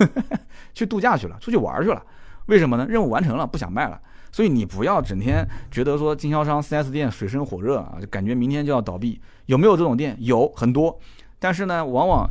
[0.72, 2.00] 去度假去了，出去玩去了，
[2.46, 2.86] 为什么呢？
[2.88, 4.00] 任务完成了，不想卖了。
[4.32, 9.20] 所以你不要整天觉得说经销商 4S 店水深火热啊，就感觉明天就要倒闭。
[9.46, 10.16] 有没有这种店？
[10.18, 10.98] 有很多，
[11.38, 12.26] 但是呢，往往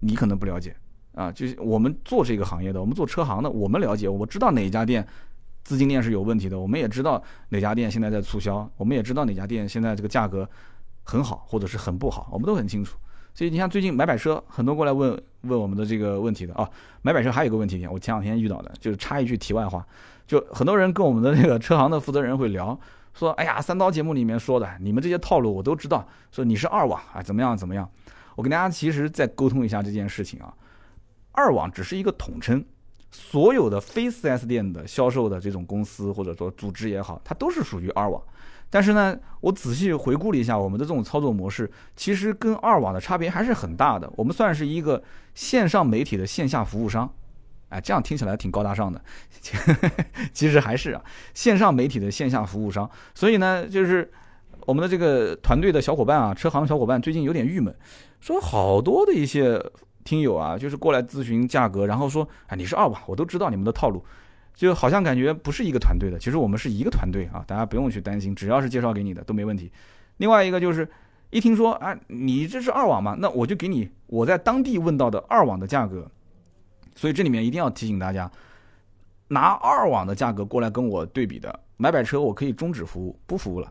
[0.00, 0.74] 你可能不了解
[1.12, 1.30] 啊。
[1.30, 5.06] 就是我们做这个行业的，我们做车行的，我们了解，我知道哪家店
[5.62, 10.48] 资金链是有问题的，我们也知道哪家店现在在促销，我们也知道哪家店现在这个价格
[11.02, 12.96] 很好或者是很不好，我们都很清楚。
[13.36, 16.66] 所以你像最近买买车，很多过来问问我们的这个问题的啊。
[17.02, 19.86] 买买车还有个问题，我前两天遇到的，就是插一句题外话。
[20.26, 22.80] 就很多人跟我们的那个车行的负责人会聊，
[23.12, 26.08] 说：“哎呀，三刀节目里面说的，你们这些套路我都知道。
[26.32, 27.86] 说你是二网啊，怎么样怎么样？
[28.36, 30.54] 我跟大家其实再沟通一下这件事情啊。
[31.32, 32.64] 二网只是一个统称，
[33.10, 38.22] 所有的非 4S 店的销售的这种公司或者说组织也好，它都是属于二网。
[38.76, 44.06] 但是呢，我仔细回顾了一下我们的这种操作模式，其实跟二网的差别还是很大的。
[44.16, 45.02] 我们算是一个
[45.34, 47.10] 线上媒体的线下服务商。”
[47.72, 49.00] 哎，这样听起来挺高大上的，
[50.30, 51.02] 其实还是啊，
[51.32, 52.86] 线上媒体的线下服务商。
[53.14, 54.12] 所以呢，就是
[54.66, 57.74] 我们的这个团队的小伙伴啊，车行小伙伴最近有点郁闷，
[58.20, 59.58] 说好多的一些
[60.04, 64.04] 听友啊，就是过来咨询价格，然后说，哎，你是二网，我都知道你们的套路，
[64.56, 66.18] 就好像感觉不是一个团队的。
[66.18, 69.70] 其实我们是一个团队啊，大家不用去担心，只要是介绍给你的都没问题。
[70.16, 70.88] 另外一个就是
[71.30, 76.10] 一听说啊，你这是二网嘛，那我就给你我在当地问到的二网的价格。
[76.94, 78.30] 所以这里面一定要提醒大家，
[79.28, 83.70] 拿二网的价格过来跟我对比的买买车，我可以终止服务，不服务了。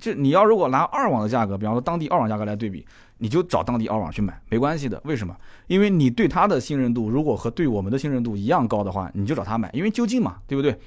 [0.00, 2.86] 就你要如果拿二网的价格，比方说当地二网价格来对比，
[3.18, 5.00] 你就找当地二网去买，没关系的。
[5.04, 5.36] 为什么？
[5.66, 10.78] 因为你对他的信任度如果和对我们的信任度一样高的话，你就找他买，因为就近嘛，对不对？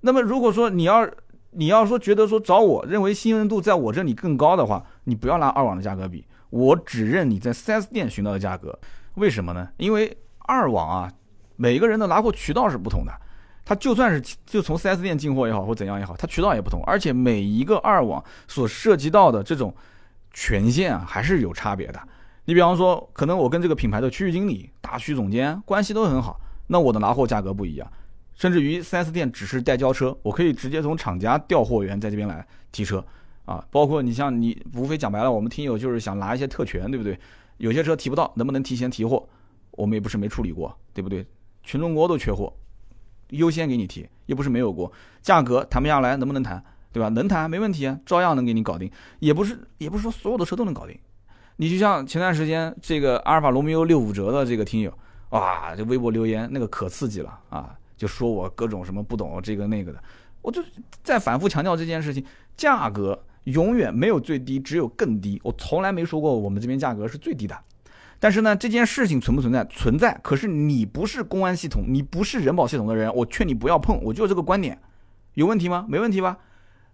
[0.00, 1.08] 那么如果说你要
[1.50, 8.78] 你要说觉得说找我认为信任度在我这里更高的话，你不要拿二网的价格比，我只认你在 4S 店寻到的价格。
[9.14, 9.68] 为什么呢？
[9.78, 11.12] 因为二网啊，
[11.56, 13.12] 每个人的拿货渠道是不同的。
[13.68, 19.74] 他就算是就从 4S 店进货也好，或怎样也好，它渠道也不同，而且每一个二网所涉及到的这种
[20.32, 22.00] 权限啊，还是有差别的。
[22.46, 27.86] 你比方说，可能我跟这个品牌的区域经理、大区总监关系都很好，那我的拿货价格不一样。
[28.32, 32.42] 甚至于 4S 店只是代交车，我可以直接从厂家调货源在这边来
[32.72, 33.04] 提车
[33.44, 33.62] 啊。
[33.70, 37.20] 包括你像你，无非讲白了，我们听友就是想拿一些特权，对不对？
[37.58, 39.28] 有些车提不到，能不能提前提货？
[39.72, 41.26] 我们也不是没处理过，对不对？
[41.62, 42.50] 全中国都缺货。
[43.30, 46.62] 优先给你提，又不是没有过，价格谈不下来，能不能谈，
[46.92, 47.08] 对吧？
[47.08, 48.90] 能谈没问题啊，照样能给你搞定。
[49.18, 50.98] 也不是，也不是说所有的车都能搞定。
[51.56, 54.92] 你就像前段时间这个阿尔法罗密欧六五折的这个听友，
[55.30, 60.02] 哇，这微博留言那个可刺激了啊，就说我各种什么不懂这个那个的，
[60.40, 60.62] 我就
[61.02, 62.24] 在反复强调这件事情，
[62.56, 65.40] 价格永远没有最低，只有更低。
[65.42, 67.58] 我从来没说过我们这边价格是最低的。
[68.20, 69.64] 但是呢，这件事情存不存在？
[69.66, 70.18] 存在。
[70.22, 74.02] 可是你不是公安系统，你不是人保系统的人，我劝你不要碰。
[74.02, 74.80] 我就这个观点，
[75.34, 75.86] 有问题吗？
[75.88, 76.36] 没问题吧？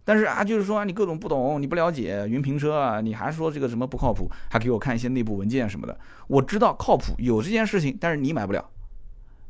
[0.05, 5.99] 但是啊，就是说啊你各种不懂，你不了解云评车啊，你还说这个什么不靠谱，还给我看一些内部文件什么的。
[6.27, 8.63] 我知道靠谱，有这件事情，但是你买不了。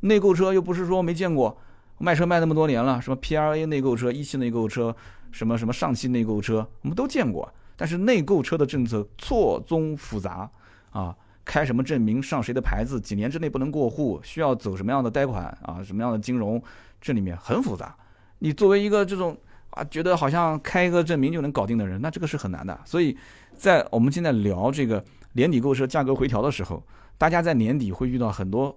[0.01, 1.59] 内购车又不是说没见过，
[1.99, 4.95] 卖车卖那么多年了，什么 PRA 内购车、一汽内购车，
[5.33, 7.53] 什么什么上汽内购车，我们都见过。
[7.75, 10.49] 但是内购车的政策错综复杂
[10.93, 11.17] 啊。
[11.45, 16.63] 开什么证明，上谁的牌子，几年之内不能过户，需要走什么样的贷款啊，什么样的金融，
[17.01, 17.95] 这里面很复杂。
[18.39, 19.37] 你作为一个这种
[19.71, 22.79] 啊，觉得好像开一个证明就能搞定的人，那这个是很难的。
[22.85, 23.17] 所以
[23.57, 26.83] 在我们现在聊这个年底购车价格回调的时候，
[27.19, 28.77] 大家在年底会遇到很多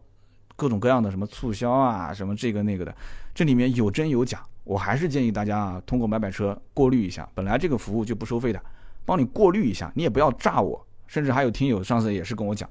[0.56, 2.96] 各种各样的什么促销啊，什么这个那个的，
[3.34, 4.42] 这里面有真有假。
[4.64, 8.62] 我还是建议大家啊，通过买买车过滤一下，本来这个服务就不收费的，
[9.06, 10.87] 帮你过滤一下，你也不要炸我。
[11.08, 12.70] 甚至还有听友上次也是跟我讲，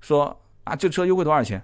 [0.00, 1.60] 说啊这车优惠多少钱？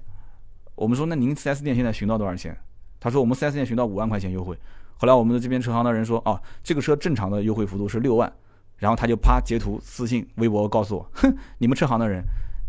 [0.75, 2.57] 我们说那您 4S 店现在寻到多少钱？
[2.99, 4.59] 他说我们 4S 店寻到五万块钱优惠。
[4.99, 8.31] 后来我们的这边车行的人说哦这个车正常的优惠幅度是六万，
[8.79, 12.23] 然后他就啪截图私信微博告诉我， 哼你们车行的人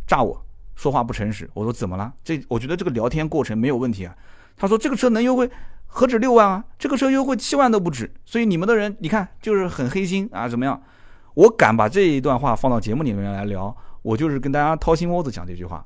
[0.06, 0.46] 诈我
[0.76, 1.50] 说话不诚实。
[1.54, 2.14] 我说怎么了？
[2.24, 4.16] 这我觉得这个聊天过程没有问题啊。
[4.56, 5.50] 他说这个车能优惠
[5.86, 6.64] 何止六万啊？
[6.78, 8.12] 这个车优惠七万都不止。
[8.26, 10.82] 所以你们的人你看就是很黑心啊怎么样？
[11.38, 15.86] 我敢把这一段话放到节目里面来聊，我就是跟大家掏心窝子讲这句话。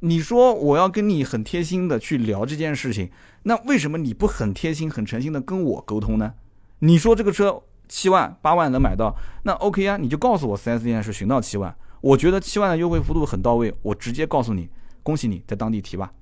[0.00, 3.08] 你说我要跟你很贴心的去聊这件事情，
[3.44, 6.34] 那为什么你不很贴心、很诚心的跟我沟通呢？
[6.80, 9.14] 你说这个车七万、八万能买到，
[9.44, 14.68] 那 OK 啊，你就告诉我 4S 店是寻到七万，我觉得七万的优惠幅度很到位，我直接告诉你，
[15.04, 16.12] 恭喜你在当地提吧，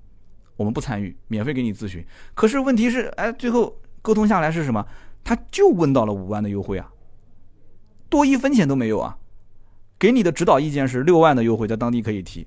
[0.56, 2.04] 我们不参与，免费给你咨询。
[2.34, 4.86] 可是问题是，哎，最后沟通下来是什么？
[5.24, 6.92] 他就问到了五万的优惠啊。
[8.11, 9.16] 多一分钱都没有啊！
[9.98, 12.46] 给你的指导意见是六万的优惠，在当地可以提。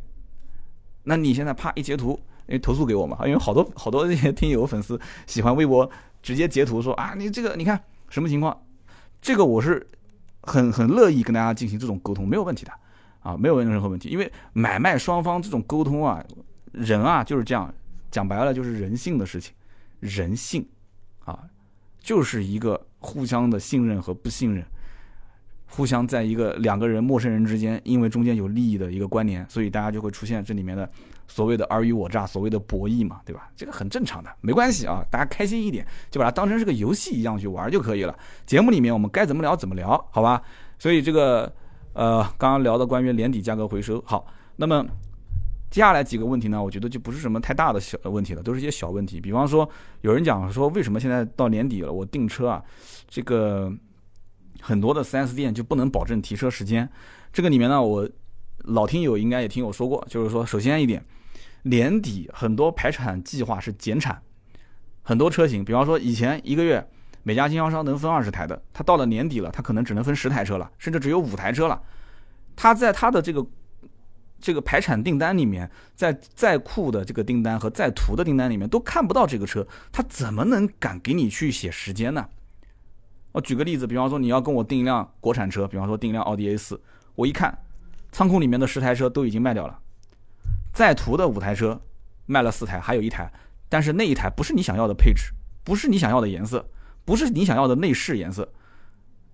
[1.04, 3.18] 那你现在啪一截图，哎，投诉给我嘛？
[3.26, 5.90] 因为好多好多这些听友粉丝喜欢微博
[6.22, 8.60] 直接截图说啊，你这个你看什么情况？
[9.22, 9.86] 这个我是
[10.42, 12.72] 很很乐意跟大家进行这种沟通，没有问题的
[13.22, 14.10] 啊，没有任何问题。
[14.10, 16.24] 因为买卖双方这种沟通啊，
[16.72, 17.74] 人啊就是这样，
[18.12, 19.54] 讲白了就是人性的事情，
[20.00, 20.68] 人性
[21.24, 21.40] 啊，
[22.00, 24.66] 就是一个互相的信任和不信任。
[25.76, 30.88] 互相在一个两个人陌生人之间，因为中间有利益的一个关联，所以大家就会出现这里面的
[31.28, 33.50] 所谓的尔虞我诈，所谓的博弈嘛，对吧？
[33.56, 38.16] 这个很正常的，没关系啊，大家开心一点，就把它当成是个游戏一样去玩就可以了。
[38.46, 40.40] 节目里面我们该怎么聊怎么聊，好吧？
[40.78, 41.52] 所以这个
[41.94, 44.86] 呃，刚刚聊的关于年底价格回收，好，那么
[45.72, 49.20] 接下来几个问题呢，我觉得就不是什么太大的小问题了，都是一些小问题。
[49.20, 49.68] 比方说，
[50.02, 52.64] 有人讲说，为什么现在到年底了，我订车啊，
[53.08, 53.74] 这个。
[54.66, 56.90] 很多的 4S 店就不能保证提车时间，
[57.34, 58.10] 这个里面呢，我
[58.60, 61.04] 老听友应该也听我说过，就是说，首先一点，
[61.64, 64.22] 年底很多排产计划是减产，
[65.02, 66.88] 很多车型，比方说以前一个月
[67.24, 71.82] 每家经销商能分二十台的，他到了年底了，他可能只能分十台车了，甚至只有五台车了，
[72.56, 73.46] 他在他的这个
[74.40, 82.30] 这个排产订单里面，在在库的这个订单和在途的订单里面都看不到这个车，他怎么能敢给你去写时间呢？
[83.34, 86.82] 我举个例子，比方说你要跟我订一辆国产车，比方说订一辆奥迪 A 四，
[87.16, 87.58] 我一看
[88.12, 89.78] 仓库里面的十台车都已经卖掉了，
[90.72, 91.82] 在途的五台车
[92.26, 93.30] 卖了四台，还有一台，
[93.68, 96.70] 但是那一台不是你想要的配置，不是你想要的颜色，
[97.04, 98.48] 不是你想要的内饰颜色，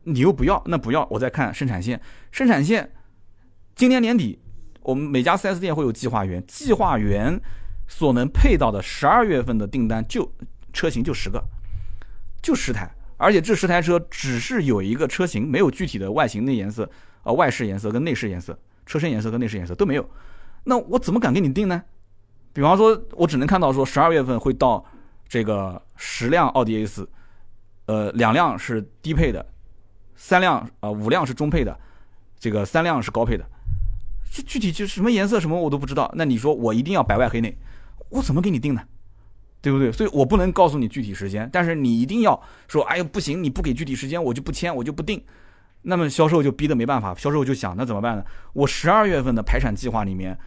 [0.03, 2.91] 你又不要，那不要，我再看生产线，生产线
[3.75, 4.39] 今年年底。
[4.81, 7.39] 我们每家 4S 店会有计划员，计划员
[7.87, 10.31] 所能配到的十二月份的订单就
[10.73, 11.43] 车型就十个，
[12.41, 12.89] 就十台，
[13.19, 16.89] 而且这十台车只是有一个车型，没有具体的外形内颜色，
[17.23, 20.09] 呃，外饰颜色跟内饰颜色，车身颜色跟内饰颜色都没有，
[20.63, 21.83] 那我怎么敢给你定呢？
[22.53, 24.83] 比方说，我只能看到说十二月份会到
[25.27, 27.07] 这个十辆奥迪 A 四，
[27.87, 29.45] 呃，两辆是低配的，
[30.15, 31.77] 三辆啊五辆是中配的，
[32.39, 33.45] 这个三辆是高配的。
[34.31, 37.57] 具具体就什么颜色什么我都不知道，那你说我一定要白外黑内，
[38.09, 38.81] 我怎么给你定呢？
[39.61, 39.91] 对不对？
[39.91, 45.23] 所以我不能告诉你具体时间，但是你一定要说，哎呀不行，你不给具体时间我就不签，我就不定。
[45.81, 48.25] 那么销售就逼得没办法，销售就想那怎么办呢？
[48.53, 50.37] 我十二月份的排产计划里面，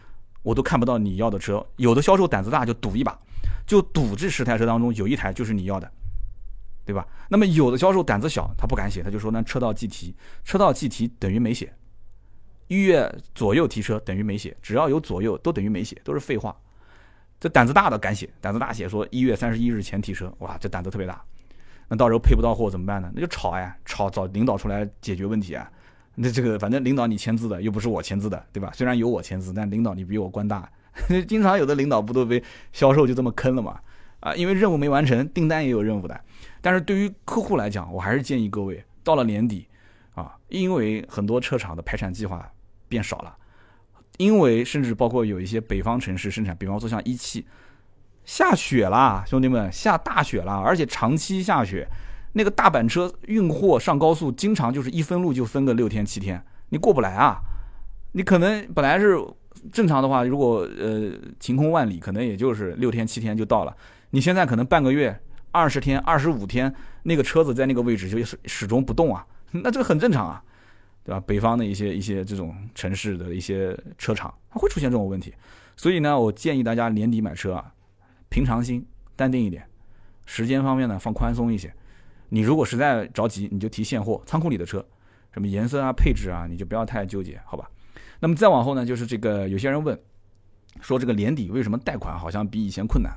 [0.43, 1.65] 我都看不到你要的车。
[1.77, 3.17] 有的销售胆子大就赌一把，
[3.65, 5.91] 就赌这十台车当中有一台就是你要的，
[6.85, 7.07] 对吧？
[7.29, 11.73] 那么有的销售胆子小，他不敢写，他就说那车到即提，车到即提等于没写。
[12.67, 16.55] 一月左右提车等于没写，只要有左右都等于没写，都是废话。
[17.43, 21.21] 这胆子大的敢写，胆子大写说一月三十一日前提车，哇，这胆子特别大。
[21.89, 23.11] 那到时候配不到货怎么办呢？
[23.13, 25.69] 那就吵呀，吵找领导出来解决问题啊。
[26.15, 28.71] 那这个反正领导你签字的，又不是我签字的，对吧？
[28.73, 30.69] 虽然有我签字，但领导你比我官大。
[31.27, 32.41] 经常有的领导不都被
[32.71, 33.77] 销售就这么坑了嘛？
[34.21, 36.17] 啊，因为任务没完成，订单也有任务的。
[36.61, 39.67] 但是对于客户来讲，我还是建议各位到了年底。
[40.15, 42.49] 啊，因为很多车厂的排产计划
[42.87, 43.35] 变少了，
[44.17, 47.45] 因为甚至包括有一些北方城市生产，比方说像一汽，
[48.25, 51.87] 下雪啦，兄弟们，下大雪了，而且长期下雪，
[52.33, 57.39] 那个大板车运货上高速，经常就是一分路就分个六天七天，你过不来啊。
[58.15, 59.17] 你可能本来是
[59.71, 63.75] 正常的话，如果呃晴空万里，可能也就是六天七天就到了，
[64.11, 65.19] 你现在可能半个月、
[65.51, 69.25] 二十天、二十五天，那个车子在那个位置就始始终不动啊。
[69.49, 70.43] 那这个很正常啊，
[71.03, 71.19] 对吧？
[71.27, 75.33] 北方的一些一些这种城市的一些车厂，它会出现这种问题，
[75.75, 77.73] 所以呢，我建议大家年底买车啊，
[78.29, 78.85] 平常心，
[79.15, 79.67] 淡定一点，
[80.25, 81.73] 时间方面呢放宽松一些。
[82.29, 84.83] 你如果实在着急，你就提现货，仓库里的车，
[85.31, 87.69] 什么颜色啊、配置啊，你就不要太纠结，好吧？
[88.19, 89.99] 那么再往后呢，就是这个有些人问，
[90.79, 93.13] 说这个年底为什么贷款好像比以前困难？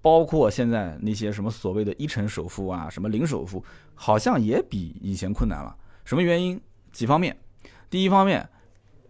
[0.00, 5.76] 包括现在那些什么所谓的一成首付啊，什么零首付，好像也比以前困难了。
[6.04, 6.60] 什么原因？
[6.92, 7.36] 几方面。
[7.90, 8.48] 第一方面，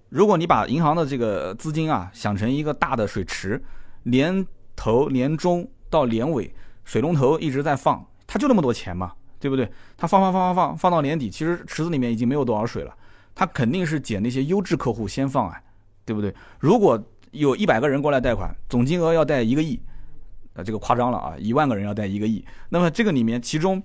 [0.09, 3.63] 如果你把银行的这个资金啊想成一个大的水池，
[4.05, 6.55] 年头、年中到年尾，
[6.85, 9.71] 水龙头一直在放，它就那么多钱嘛，对不对？
[9.97, 12.97] 它放放放放放，放到年底，其实池子里面已经没有多少水了。
[13.35, 15.61] 它肯定是捡那些优质客户先放啊，
[16.05, 16.35] 对不对？
[16.59, 17.03] 如果
[17.33, 19.81] 有一百个人过来贷款，总金额要贷一个亿。
[20.55, 21.35] 啊，这个夸张了啊！
[21.39, 23.83] 一万个人要贷一个亿，那么这个里面，其中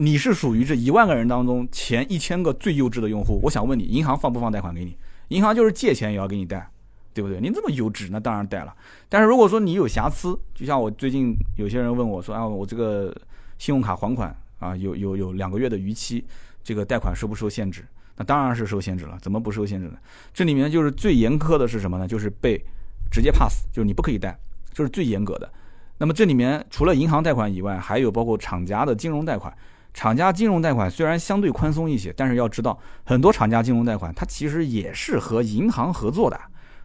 [0.00, 3.40] 你是属于这一万个人当中前一千个最优质的用户。
[3.42, 4.96] 我想问你，银行放不放贷款给你？
[5.28, 6.70] 银行就是借钱也要给你贷，
[7.12, 7.40] 对不对？
[7.40, 8.72] 您这么优质，那当然贷了。
[9.08, 13.12] 但是如果说你有瑕疵，就像我最近有些人问我说啊，我这个
[13.58, 16.24] 信用卡还款啊，有有有两个月的逾期，
[16.62, 17.84] 这个贷款受不受限制？
[18.16, 19.96] 那当然是受限制了，怎么不受限制呢？
[20.32, 22.06] 这里面就是最严苛的是什么呢？
[22.06, 22.56] 就是被
[23.10, 24.38] 直接 pass，就是你不可以贷，
[24.72, 25.52] 这是最严格的。
[25.98, 29.52] 那么这里面除了银行贷款以外，还有包括厂家的金融贷款。
[29.98, 36.40] 厂家金融贷款虽然相对宽松一些，但是要知道，很多厂家金融贷款它其实也是和银行合作的，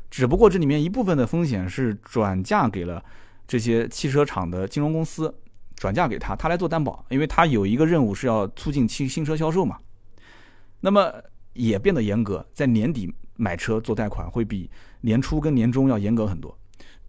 [0.09, 3.05] 只不过这里面一部分的风险是转嫁给了
[3.47, 5.31] 这些汽车厂的金融公司，
[5.75, 9.77] 转嫁给他，他来做担保，因为他有一个任务是要促进新新车销售嘛。
[10.79, 11.13] 那么
[11.53, 14.67] 也变得严格，在年底买车做贷款会比
[15.01, 16.57] 年初跟年终要严格很多，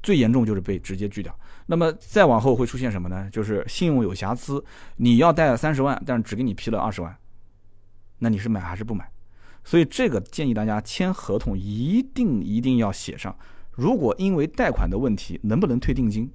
[0.03, 1.35] 最严重就是被直接拒掉。
[1.67, 3.29] 那么再往后会出现什么呢？
[3.31, 4.63] 就是信用有瑕疵，
[4.97, 7.17] 你要贷了三十万，但是只给你批了二十万，
[8.19, 9.11] 那你是买还是不买？
[9.65, 13.35] 所以这个建议大家签合同一定一定要写上，
[13.71, 16.31] 如果因为贷款的问题，能不能退定金？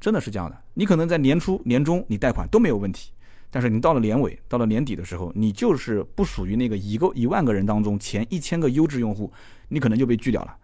[0.00, 3.12] 真的是这样的，你可能在年初、年终你贷款都没有问题，
[3.48, 9.32] 但是你到了年尾、到了年底的时候，你就是不属于那个一个一万个人当中前一千个优质用户，
[9.68, 10.56] 你可能就被拒掉了。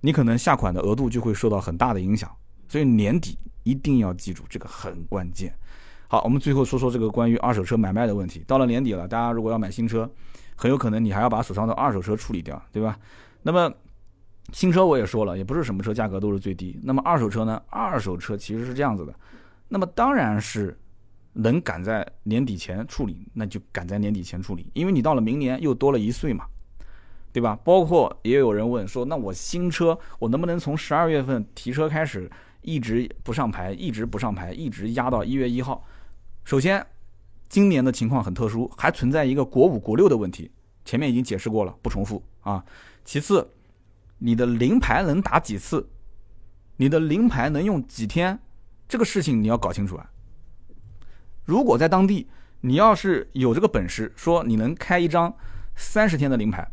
[0.00, 2.30] 你可能下款的额度就会受到很大的影响，
[2.68, 5.52] 所以年底一定要记住这个很关键。
[6.06, 8.42] 好，我们最后说说这个关于二手车买卖的问题。
[8.46, 10.10] 到了年底了，大家如果要买新车，
[10.56, 12.98] 很有可能你还要把手上的二手车处理掉，对吧？
[13.42, 13.72] 那么
[14.52, 16.80] 新车我也说了，也不是什么车价格都是最低。
[16.82, 17.62] 那么二手车呢？
[17.68, 19.14] 二手车其实是这样子的，
[19.68, 20.78] 那么当然是
[21.34, 26.46] 能赶在年底前处理，那就赶在年底前处理，因为你到了明年又多了一岁嘛，
[27.32, 27.58] 对吧？
[27.64, 32.30] 包括也有人问说，那我新车我能不能从十二月份提车开始，
[32.62, 35.84] 一直不上牌，一直不上牌，一直压到一月一号？
[36.44, 36.86] 首先。
[37.50, 40.50] 今年的情况很特殊，还存在一个国五、国六的问题，
[40.84, 42.62] 前面已经解释过了，不重复啊。
[43.06, 43.50] 其次，
[44.18, 45.88] 你的临牌能打几次？
[46.76, 48.38] 你的临牌能用几天？
[48.86, 50.10] 这个事情你要搞清楚啊。
[51.46, 52.28] 如果在当地，
[52.60, 55.34] 你要是有这个本事，说你能开一张
[55.74, 56.70] 三十天的临牌，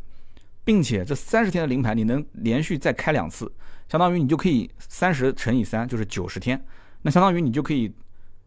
[0.66, 3.49] 并且这三十天的临牌你能连续再开两次，
[3.88, 6.61] 相当于你就可以三十乘以三就是九十天，
[7.03, 7.93] 那相当于你就可以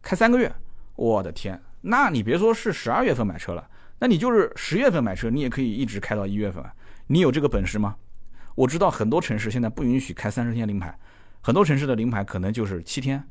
[0.01, 0.53] 开三个月。
[0.95, 1.59] 我的天！
[1.81, 3.65] 那你别说是十二月份买车了，
[3.99, 6.61] 那你就是十月份买车，你也可以一直开到一月份。
[7.07, 7.95] 你有这个本事吗？
[8.53, 10.93] 我知道很多城市现在不允许开三十天临牌，
[11.39, 13.23] 很多城市的临牌可能就是七天，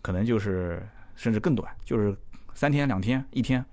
[0.00, 2.16] 可能就是甚至更短，就是
[2.54, 3.64] 三天、两天、一天。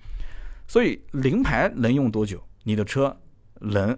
[0.68, 2.44] 所以临牌能用多久？
[2.64, 3.16] 你的车
[3.60, 3.96] 能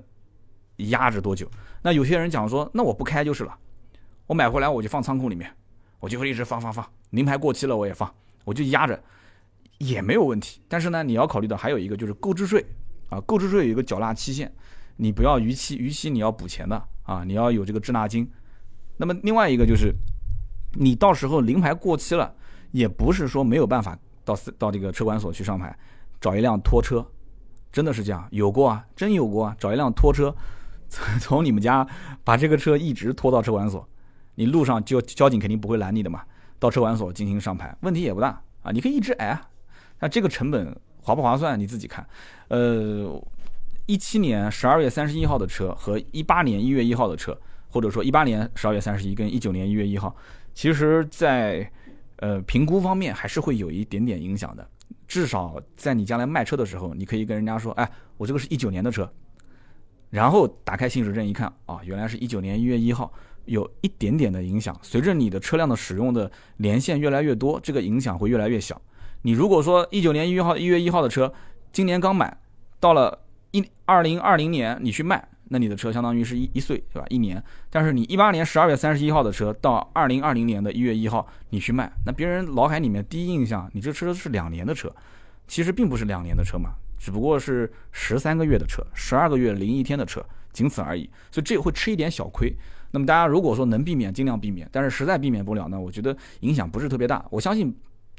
[0.77, 1.49] 压着多久？
[1.81, 3.57] 那有些人讲说，那我不开就是了，
[4.27, 5.51] 我买回来我就放仓库里面，
[5.99, 8.13] 我就会一直放放放，临牌过期了我也放，
[8.43, 8.99] 我就压着。
[9.77, 12.65] 也没有问题，但是呢，你要考虑到还有一个就是购置税
[13.09, 14.49] 啊，购置税有一个缴纳期限，
[14.95, 18.25] 你不要逾期，逾期你要补钱的啊，你要有这个滞纳金。
[18.95, 19.93] 那么另外一个就是，
[20.75, 22.33] 你到时候临牌过期了，
[22.71, 25.77] 也不是说没有办法到到这个车管所去上牌，
[26.21, 27.05] 找一辆拖车，
[27.69, 30.33] 真的是这样，有过啊，真有过啊，找一辆拖车，
[31.19, 31.85] 从你们家
[32.23, 33.87] 把这个车一直拖到车管所，
[34.35, 36.21] 你路上就交警肯定不会拦你的嘛，
[36.57, 39.39] 到车管所进行上牌，问题也不大啊，你可以一直挨。
[39.99, 41.59] 那这个成本划不划算？
[41.59, 42.07] 你自己看。
[42.47, 43.21] 呃，
[43.85, 47.37] 一七年十二月三十一号的车和一八年一月一号的车，
[47.69, 50.15] 或者说一八年十二月三十一跟一九年一月一号，
[50.53, 51.69] 其实在
[52.17, 54.67] 呃评估方面还是会有一点点影响的。
[55.07, 59.11] 至少在你将来卖车的时候，你可以跟人家说：“哎，我这个是一九年的车。”
[60.09, 63.11] 然后打开行驶证一看，啊，原来是一九年一月一号，
[63.45, 64.77] 有一点点的影响。
[64.81, 68.79] 随着你的车辆的使用的年限越来越多，这个影响会越来越小。
[69.23, 71.33] 你如果说一九年一月号一月一号的车，
[71.71, 72.37] 今年刚买，
[72.79, 73.19] 到了
[73.51, 77.05] 一二零二零年你去卖，那你的车相当于是一一岁，对吧？
[77.09, 77.43] 一年。
[77.69, 84.93] 但是你一八年十二月三十一号的车，到二零二零年的一月一号你去卖，那别人脑海里面第一印象，你这车是两年的车，
[85.47, 86.75] 其实并不是两年的车嘛，
[87.05, 91.07] 只不过是十三个月的车，十二个月零一天的车，仅此而已。
[91.29, 92.51] 所以这会吃一点小亏。
[92.89, 94.67] 那么大家如果说能避免，尽量避免。
[94.71, 97.23] 但是实在避免不了呢，我觉得影响不是特别大。
[97.29, 97.71] 我相信。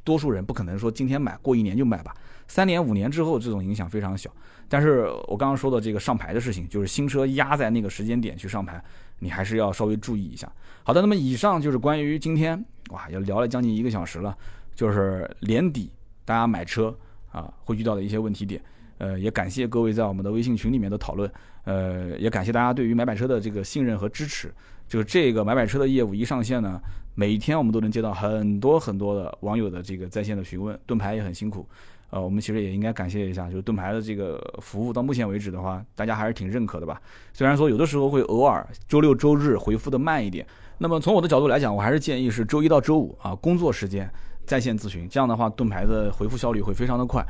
[0.04, 2.14] 多数人不可能说今天买过一年就买吧，
[2.46, 4.30] 三年五年之后这种影响非常小。
[4.68, 8.80] 但是我刚刚说的这个上牌的事情，就是新车压在那个时间点去上牌，
[9.18, 10.48] 你还是要稍微注意一下。
[10.84, 14.32] 好的，那么以上就是关于今天哇，也聊了将近一个小时了，
[14.76, 15.90] 就是年底
[16.24, 16.96] 大家买车
[17.32, 18.62] 啊会遇到的一些问题点。
[18.98, 21.30] 呃，也感谢各位在我们的微信群里面的讨论，
[21.64, 24.52] 呃，也感谢大家对于买买车的这个信任和支持。
[24.88, 26.80] 就这个买买车的业务一上线呢，
[27.16, 30.78] 每一天我们都能接到很多很多的网友的这个在线的询问。
[30.86, 31.66] 盾牌也很辛苦，
[32.10, 37.02] 呃，我们其实也应该感谢一下，就是盾牌的这个服务到目前为止的话，大家还是挺认可的吧。
[37.32, 40.46] 虽然说有的时候会偶尔周六周日回复的慢一点，
[40.78, 44.08] 那么从我的角度来讲，我还是建议是周一到周五啊工作时间
[44.44, 47.26] 在线咨询，这样的话盾牌的回复效率会非常的快。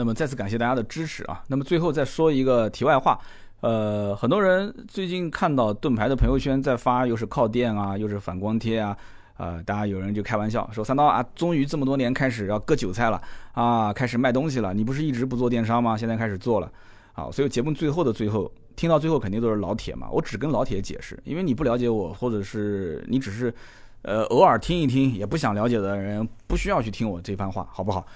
[0.00, 1.44] 那么再次感谢大家的支持啊！
[1.46, 3.20] 那么最后再说一个题外话，
[3.60, 8.96] 呃，很多人最近看到盾牌的朋友圈在发，又是靠垫啊，又是反光贴啊，
[9.36, 13.20] 呃，大家有人就开玩笑说三刀啊，终于这么多年开始要割韭菜了
[13.52, 14.72] 啊，开始卖东西了。
[14.72, 15.98] 你不是一直不做电商吗？
[15.98, 16.72] 现在开始做了，
[17.12, 23.52] 好，所以节目最后的最后，听到最后肯定都是老铁嘛，我只跟老铁解释，因为你不了解我，或者是你只是
[24.00, 28.06] 呃偶尔听一听，也不想了解的人，不需要去听我这番话，好不好？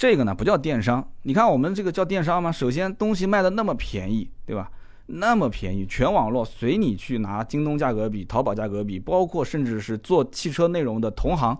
[0.00, 2.50] 这个呢不叫电商，你看我们这个叫电商吗？
[2.50, 4.70] 首先东西卖的那么便宜，对吧？
[5.04, 11.54] 那么便宜，全网络随你去拿，京东价格比，淘宝价格比，包括甚至是做汽车内容的同行，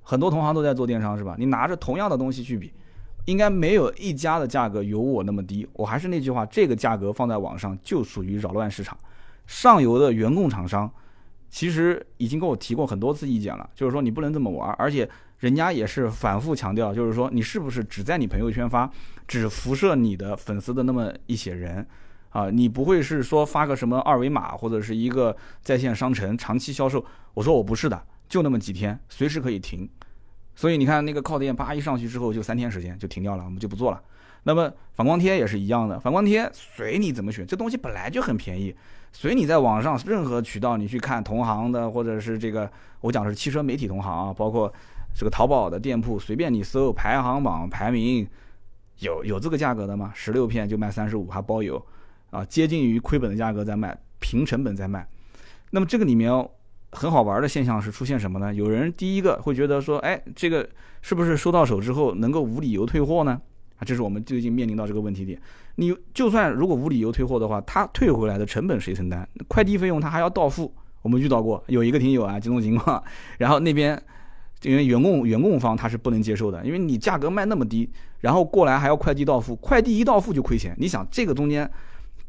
[0.00, 1.34] 很多同行都在做电商，是吧？
[1.36, 2.72] 你拿着同样的东西去比，
[3.24, 5.68] 应该没有一家的价格有我那么低。
[5.72, 8.96] 我还是那句话，这个价格放在网上就属于扰乱市场。
[9.44, 10.88] 上游的原供厂商
[11.54, 15.08] 其实已经跟我提过很多次意见了，就是说你不能这么玩，而且。
[15.40, 18.90] 人家也是反复强调，就是说你是不是只在你朋友圈发，
[19.28, 21.86] 只辐射你的粉丝的那么一些人，
[22.30, 27.04] 啊，你不会是说发个什么二维码或者是一个在线商城长期销售？
[27.34, 29.86] 我说我不是的，就那么几天，随时可以停。
[30.54, 34.00] 所以你看那个靠垫，啪一上去之后就三天时间就停掉了，我们就不做了。
[34.44, 38.74] 那么反光贴也是一样的，反光贴随你怎么选，这东西本来就很便宜，
[39.12, 42.70] 随你在网上任何渠道你去看同行的，或者是这个
[43.00, 44.72] 我讲的是汽车媒体同行啊，包括
[45.14, 48.26] 这个淘宝的店铺，随便你搜排行榜排名，
[48.98, 50.12] 有有这个价格的吗？
[50.14, 51.82] 十六片就卖三十五，还包邮
[52.30, 55.06] 啊，接近于亏本的价格在卖，平成本在卖。
[55.70, 56.30] 那么这个里面
[56.92, 58.52] 很好玩的现象是出现什么呢？
[58.52, 60.68] 有人第一个会觉得说，哎，这个
[61.00, 63.40] 是不是收到手之后能够无理由退货呢？
[63.84, 65.40] 这是我们最近面临到这个问题点。
[65.76, 69.28] 你就算如果无理由退货的话，他退回来的成本谁承担？
[69.48, 70.72] 快递费用他还要到付。
[71.02, 73.02] 我们遇到过有一个听友啊，这种情况，
[73.38, 74.00] 然后那边
[74.62, 80.74] 因为原供原供方他是不能接受的，因为你价格卖那么低，然后过来还要快递到付，快递一到付就亏钱。
[80.78, 81.70] 你想这个中间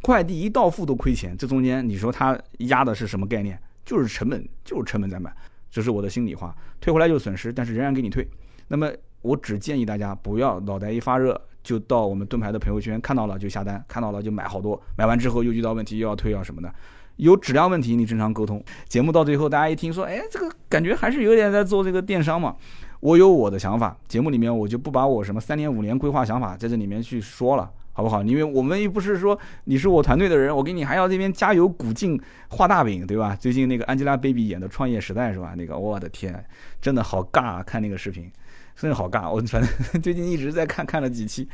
[0.02, 3.58] 快递一到付都亏钱，这中间你说他压的是什么概念？
[3.86, 5.34] 就是成本，就是成本在买，
[5.72, 6.54] 这是我的心里话。
[6.82, 8.28] 退回来就是损失，但是仍然给你退。
[8.68, 8.92] 那么。
[9.26, 16.72] 我只建议大家不要脑袋一发热就到我们盾牌的朋友圈看到了就下单，看到了就买好多，买完之后又遇到问题又要退要什么的，
[17.16, 18.64] 有质量问题你正常沟通。
[18.88, 22.56] 节目到最后大家一听说，哎，这个感觉还是有点在做这个电商嘛。
[23.00, 28.22] 我有我的想法，节目里面我就不把我什么三年五年规划想法在这里面去说了，好不好？
[28.24, 32.20] 因为我们又不是说你是我团队的人，我给你还要这边加油鼓劲
[32.50, 33.36] 画大饼，对吧？
[33.36, 35.54] 最近那个 Angelababy 演的《创业时代》是吧？
[35.58, 36.44] 那个我的天，
[36.82, 37.64] 真的好尬啊！
[37.64, 38.32] 看那个视频。
[38.76, 39.70] 真的好尬，我反正
[40.04, 41.48] 最近一直在看，看了几期。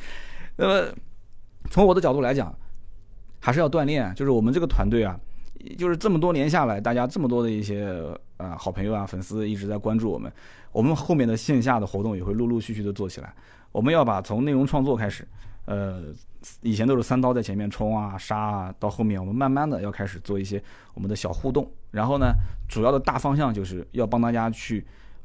[0.58, 0.92] 那么
[1.70, 2.54] 从我的角度来讲，
[3.40, 4.14] 还是要锻炼。
[4.16, 5.18] 就是我们这个团队啊，
[5.78, 7.88] 就是这么多年下来，大家这么多的一些
[8.38, 10.32] 呃好朋友啊、粉丝一直在关注我们。
[10.72, 13.32] 我们后面的线下的活动也会陆陆续续的做起来。
[13.72, 15.28] 我们要把从内容创作开始，
[15.66, 16.06] 呃，
[16.62, 20.62] 以前都是三刀在前面冲啊、杀啊，到后面我们慢慢的要开始做一些
[20.96, 21.72] 我们的小互动。
[21.92, 22.34] 然后呢，
[22.68, 24.84] 主要的大方向就是要帮大家去。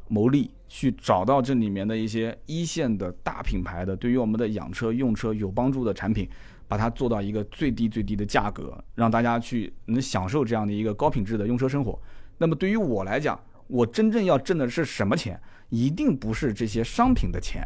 [0.08, 6.28] 牟利去找到这里面的一些一线的大品牌的，对于我们的养车用车有帮助的产品，
[6.68, 12.00] 把它做到一个最低最低的价格，让大家去能享受这样的一个高品质的用车生活。
[12.38, 15.40] 那么对于我来讲，我真正要挣的是什么钱？
[15.68, 17.62] 一定不是这些商品的钱。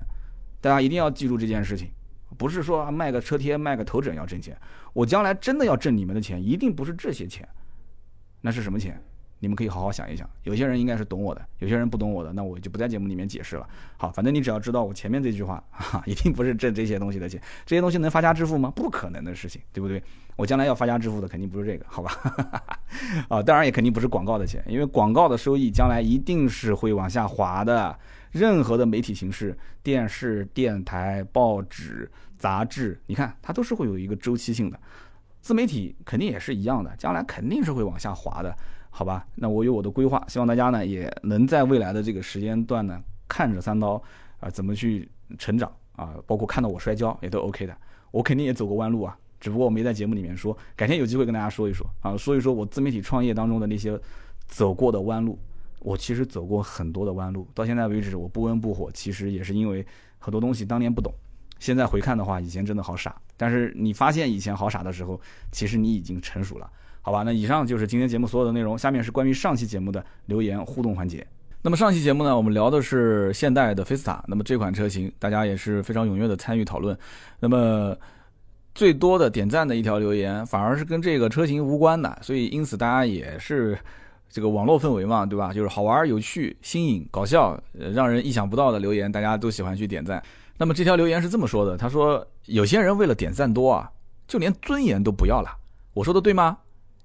[0.61, 1.91] 大家一定要记住这件事情，
[2.39, 4.57] 不是说卖个车贴、卖个头枕要挣钱。
[4.93, 7.47] 我将来真的要挣你们的钱，一定不是这些钱。
[8.41, 9.03] 那是什么钱？
[9.41, 13.69] 你们可以好好想一想，有些人应该是懂我的，有些人不懂我的，那我就不在节目里面解释了。
[13.97, 18.71] 好，反正你只要知道我前面这句话，哈， 一定不是挣这些东西的钱，这些东西能发家致富吗？
[18.77, 20.03] 不可能的事情，对不对？
[20.37, 22.13] 我将来要发家致富的肯定不是这个，好吧？
[23.29, 27.99] 啊，当然也肯定不是广告的钱，因为广告的收益将来一定是会往下滑的。
[28.33, 34.79] 任何的媒体形式，电视、电台、报纸、杂志，你看它都是会有一个周期性的，
[35.41, 38.57] 自媒体肯定也是一样的，将来肯定是会往下滑的。
[38.91, 44.03] 好吧，那我有我的规划，希望大家呢也能在未来的这个时间段呢，看着三刀
[44.41, 47.77] 啊怎么去成长啊，包括看到我摔跤也都 OK 的。
[48.11, 53.99] 我肯定也走过弯路啊，只不过我没在节目里面说，改天有机会跟大家说一说啊，说一说我自媒体创业当中的那些
[54.47, 55.39] 走过的弯路。
[55.79, 59.87] 我其实走过很多的弯路，到现在为止我不温不火，其实也是因为
[60.19, 61.11] 很多东西当年不懂，
[61.59, 63.19] 现在回看的话，以前真的好傻。
[63.39, 65.19] 但是你发现以前好傻的时候，
[65.51, 66.71] 其实你已经成熟了。
[67.03, 68.79] 好吧，那以上就是今天节目所有的内容。
[68.79, 71.27] 下面是关于上期节目的留言互动环节。
[71.63, 74.23] 那么上期节目呢，我们聊的是现代的菲斯塔。
[74.27, 76.97] 那么这款车型，大家也是非常踊跃的参与讨论。
[77.39, 77.97] 那么
[78.75, 82.19] 最多的点赞的一条留言，反而是跟这个车型无关的。
[82.23, 83.79] 所以因此大家也是
[84.31, 85.53] 这个网络氛围嘛，对吧？
[85.53, 90.23] 就是好玩、有趣、新颖、搞笑，让人意想不到的留言，大家都喜欢去点赞。
[90.57, 93.91] 那么这条留言是这么说的：他说有些人为了点赞多啊，
[94.27, 95.49] 就连尊严都不要了。
[95.93, 96.57] 我说的对吗？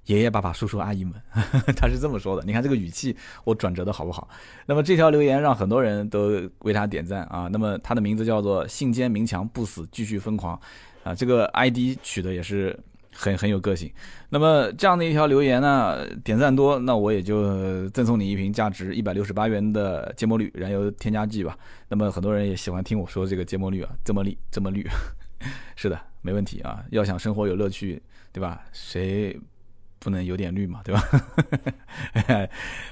[0.05, 1.13] 爷爷、爸爸、叔叔、阿姨们，
[1.75, 2.43] 他是这么说的。
[2.45, 4.27] 你看这个语气，我转折的好不好？
[4.65, 7.49] 那么这条留言让很多人都为他点赞啊。
[7.51, 10.59] 那么他的名字叫做“信坚明强不死，继续疯狂”，
[11.03, 12.77] 啊，这个 ID 取的也是
[13.11, 13.91] 很很有个性。
[14.29, 21.57] 那么这样的一条留言呢，点赞多，那我也就赠送你一瓶价值一百六十八元的芥末绿燃油添加剂吧。
[21.87, 24.85] 那么很多人也喜欢听我说这个芥末绿啊，这么绿，这么绿，
[25.75, 26.83] 是的，没问题啊。
[26.91, 27.99] 要想生活有乐趣，
[28.31, 28.61] 对吧？
[28.71, 29.39] 谁？
[30.05, 31.03] 不能有点绿嘛，对吧？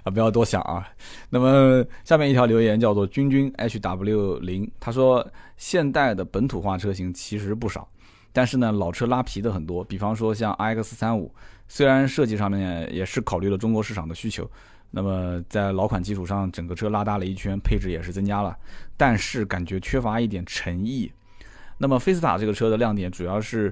[0.04, 0.90] 啊， 不要多想啊。
[1.30, 5.24] 那么下面一条留言叫做君君 H W 零，他说
[5.56, 7.88] 现代的本土化车型其实不少，
[8.32, 9.84] 但是呢老车拉皮的很多。
[9.84, 11.32] 比方说像 i X 三五，
[11.68, 14.50] 虽然设计上面也是考虑了中国市场的需求，
[14.90, 18.58] 那么在老款基础上整个车拉大了一圈，配置也是增加了，
[18.98, 21.12] 但是感觉缺乏一点诚意。
[21.78, 23.72] 那么菲斯塔这个车的亮点主要是。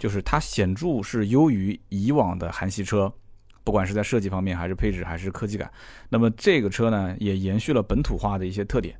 [0.00, 3.12] 就是它显著是优于以往的韩系车，
[3.62, 5.70] 不管是在设计方面，还是配置，还是科技感。
[6.08, 8.96] 那么这个车呢，也延续了本土化的一些特点。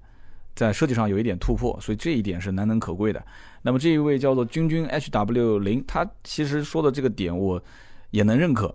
[0.54, 3.24] 在设计上有一点突破，所以这一点是难能可贵的。
[3.62, 7.62] 那么这一位叫做君君 HW 零，他其实说的这个点我
[8.10, 8.74] 也能认可，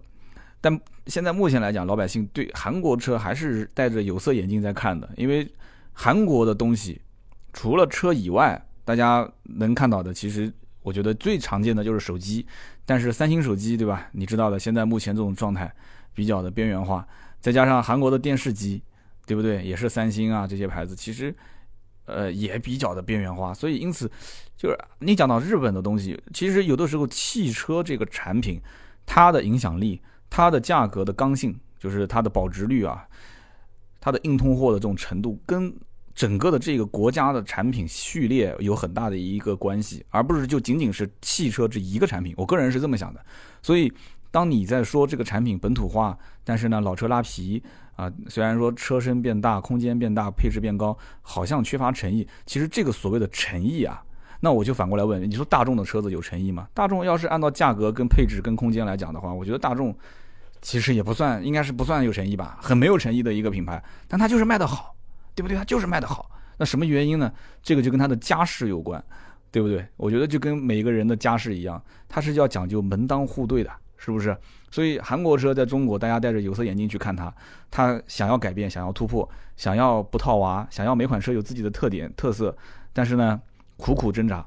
[0.59, 5.47] 但现在目前来讲，老百姓对韩国车还是戴着有色眼镜在看的，因为
[5.93, 6.99] 韩国的东西
[7.53, 10.51] 除了车以外，大家能看到的，其实
[10.85, 12.45] 我觉得最常见的就是手机，
[12.85, 14.07] 但是三星手机对吧？
[14.13, 15.73] 你知道的，现在目前这种状态
[16.13, 17.05] 比较的边缘化，
[17.41, 18.81] 再加上韩国的电视机，
[19.25, 19.63] 对不对？
[19.65, 21.35] 也是三星啊这些牌子，其实。
[22.07, 24.07] 呃，也比较的边缘化，所以因此，
[24.55, 28.61] 就是你讲到日本的东西，其实有的时候汽车这个产品，
[29.07, 33.07] 它的影响力、它的价格的刚性，就是它的保值率啊，
[33.99, 35.75] 它的硬通货的这种程度，跟
[36.15, 42.33] 整个的这个国家的产品序列有很大的一个关系，而不是就仅仅是汽车这一个产品。
[42.37, 43.23] 我个人是这么想的，
[43.61, 43.91] 所以
[44.31, 47.61] 当你在说这个产品本土化，但是呢老车拉皮。
[47.95, 52.27] 啊，虽然说车身变大、空间变大、配置变高，好像缺乏诚意。
[52.45, 54.03] 其实这个所谓的诚意啊，
[54.41, 56.67] 那我就反过来问，你说大众的车子有诚意吗？
[56.73, 59.97] 大众要是按照价格、跟配置、跟空间来讲的话，我觉得大众
[60.61, 63.81] 其实也不算，应该是不算有诚意吧，很没有诚意的一个品牌。
[64.09, 64.93] 但它就是卖得好，
[65.35, 65.55] 对不对？
[65.55, 66.31] 它就是卖得好。
[66.57, 67.31] 那什么原因呢？
[67.61, 69.03] 这个就跟他的家世有关，
[69.51, 69.85] 对不对？
[69.97, 73.71] 我觉得就跟每个人的家世一样，他是要讲究门当户对的。
[73.97, 74.37] 是不是？
[74.69, 77.33] 所以韩国车在中国，大家戴着有色眼镜去看它，
[77.71, 82.55] 它想要改变，想要突破，想要不套娃，想要每款车有自己的特点特色，
[82.93, 83.41] 但是呢，
[83.77, 84.45] 苦苦挣扎。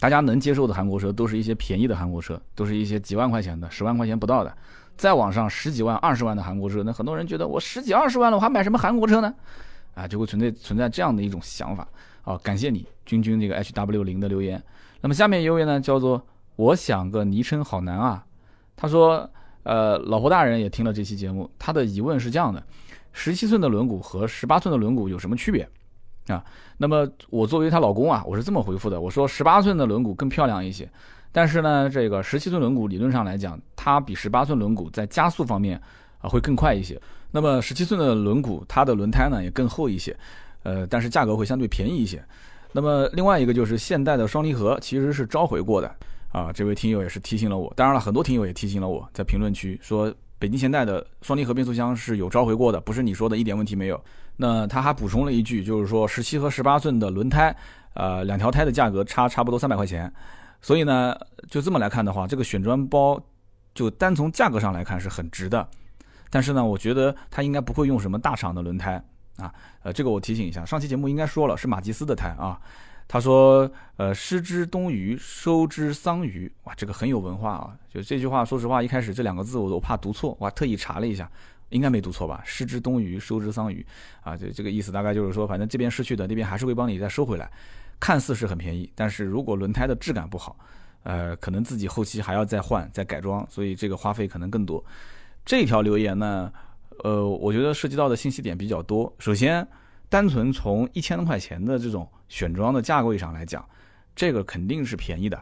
[0.00, 4.52] 大家能接受的韩国车，都是一些便宜的韩国车，都是一些几万块钱的、十万块钱不到的。
[4.96, 9.32] 再往上十几万、二十万的韩国车，那很多人觉得我十几二十万了，我还买什么韩国车呢？
[9.94, 11.86] 啊，就会存在存在这样的一种想法。
[12.22, 14.62] 好，感谢你君君这个 H W 零的留言。
[15.00, 16.24] 那么下面一位呢，叫做
[16.56, 18.24] 我想个昵称好难啊。
[18.76, 19.28] 他说
[19.64, 22.62] ：“呃，老婆大人也听了这期节目，他的疑问是这样的：
[23.12, 25.68] 十七寸的轮毂和十八寸的轮毂有什么区别？
[26.28, 26.44] 啊？
[26.78, 30.88] 那么我作为她老公啊，我是这么回复的：我说十八寸的轮毂更漂亮一些，
[31.32, 35.80] 但是呢，这个十七寸轮毂理论上来讲，它比十八寸轮毂在加速方面
[36.20, 37.00] 啊会更快一些。
[37.32, 40.16] 那么十七寸的轮毂，它的轮胎呢也更厚一些，
[40.62, 42.22] 呃，但是价格会相对便宜一些。
[42.70, 45.92] 那么另外一个就是现代的双离合其实是召回过的。”
[46.32, 54.02] 啊，这位听友也是提醒了我，当然了，很多听友也提醒了我，在评论区说北京现代的双离合变速箱是有召回过的，不是你说的一点问题没有。
[54.38, 57.54] 那他还补充了一句，就是说十七和十八寸的轮胎，
[57.92, 60.10] 呃，两条胎的价格差差不多三百块钱，
[60.62, 61.14] 所以呢，
[61.50, 63.22] 就这么来看的话，这个选装包
[63.74, 65.68] 就单从价格上来看是很值的。
[66.32, 68.94] 但是呢，我觉得他应该不会用什么大厂的轮胎
[69.36, 69.52] 啊，
[69.82, 72.58] 呃，这个我提醒一下，上期节目应该说了是马吉斯的胎啊。
[73.08, 76.50] 他说：“呃，失之东隅，收之桑榆。
[76.64, 77.76] 哇，这个很有文化啊！
[77.92, 81.30] 就这句话，说实话，一开始这两个字我都怕读错，我还特意查了一下，
[81.68, 82.40] 应该没读错吧？
[82.42, 83.84] 失之东隅，收之桑榆。
[84.22, 87.50] 啊，这这个意思大概就是说，反正这边失去的，那边还是会帮你再收回来。
[88.00, 90.56] 看似是很便宜，但是如果轮胎的质感不好，
[91.02, 94.82] 呃，可能自己后期还要再换、再改装，所以这个花费可能更多。
[95.44, 96.52] 这条留言呢，
[97.04, 99.14] 呃，我觉得涉及到的信息点比较多。
[99.18, 99.66] 首先，
[100.08, 103.62] 单纯从一千多块钱的这种。”选装的价位上来讲，
[104.16, 105.38] 这个肯定是便宜的，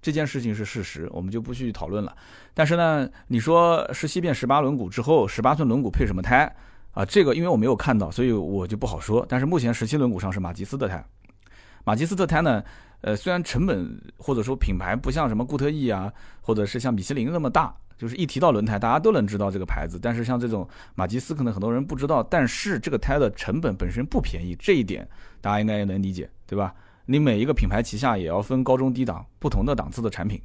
[0.00, 2.16] 这件事情是事实，我们就不去讨论了。
[2.52, 6.52] 但是呢，你说十七变十八轮毂之后，十八寸轮毂配什么胎
[6.90, 7.04] 啊？
[7.04, 9.24] 这个因为我没有看到，所以我就不好说。
[9.28, 11.04] 但是目前十七轮毂上是马吉斯的胎，
[11.84, 12.60] 马吉斯的胎呢，
[13.02, 17.72] 呃，虽然成本或者说品牌不像什么固特异啊，或者是像米其林那么大。
[18.02, 19.96] 就是一提到轮胎，大家都能知道这个牌子。
[20.02, 22.20] 但是像这种马吉斯，可能很多人不知道。
[22.20, 25.08] 但是这个胎的成本本身不便宜，这一点
[25.40, 26.74] 大家应该也能理解，对吧？
[27.06, 30.42] 你每一个品牌旗下也要分高中低档不同的档次的产品。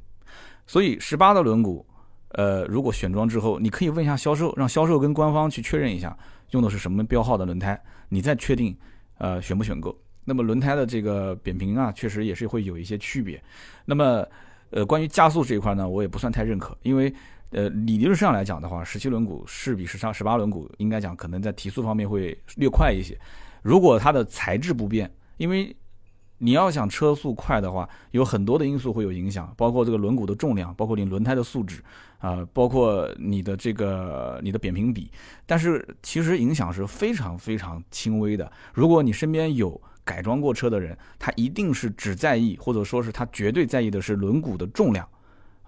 [0.68, 1.84] 所以十八的轮毂，
[2.28, 6.16] 呃，如果选装之后，你可以问一下销售，让销售跟官方去确认一下
[6.52, 7.76] 用的是什么标号的轮胎，
[8.08, 8.72] 你再确定，
[9.16, 9.92] 呃，选不选购。
[10.24, 13.42] 那么轮胎的这个扁平啊，确实也是会有一些区别。
[13.84, 14.24] 那么，
[14.70, 17.12] 呃，关于加速这一块呢，我也不算太认可，因为。
[17.50, 23.18] 呃，理论上来讲的话，十七轮毂是比十上十八轮毂应该讲可能在提速方面会略快一些。
[23.62, 25.74] 如果它的材质不变，因为
[26.38, 31.82] 你要想车速快的话，有很多的因素会有影响，包括这个轮毂的重量，包括你轮胎的素质
[32.18, 35.10] 啊，包括你的这个你的扁平比。
[35.46, 38.50] 但是其实影响是非常非常轻微的。
[38.72, 45.08] 如果你身边有改装过车的人，他一定是只在意，或者说是他绝对在意的是轮毂的重量。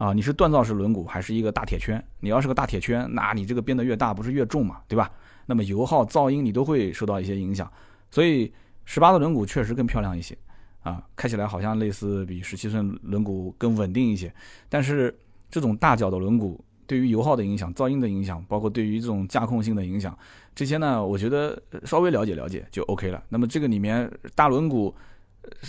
[0.00, 2.02] 啊，你是锻造式轮毂还是一个大铁圈？
[2.20, 5.10] 你要是个大铁圈，那你这个变得越大，不是越重嘛，对吧？
[5.44, 7.70] 那么油耗、噪音你都会受到一些影响。
[8.10, 8.50] 所以
[8.86, 10.34] 十八的轮毂确实更漂亮一些，
[10.82, 14.32] 啊，开起来好像类似比十七寸轮毂更稳定一些。
[14.70, 15.14] 但是
[15.50, 20.18] 这种大脚的轮毂，对于油耗的影响、噪音的影响，包括对于这种驾控性的影响，
[20.54, 23.22] 这些呢，我觉得稍微了解了解就 OK 了。
[23.28, 24.90] 那么这个里面大轮毂。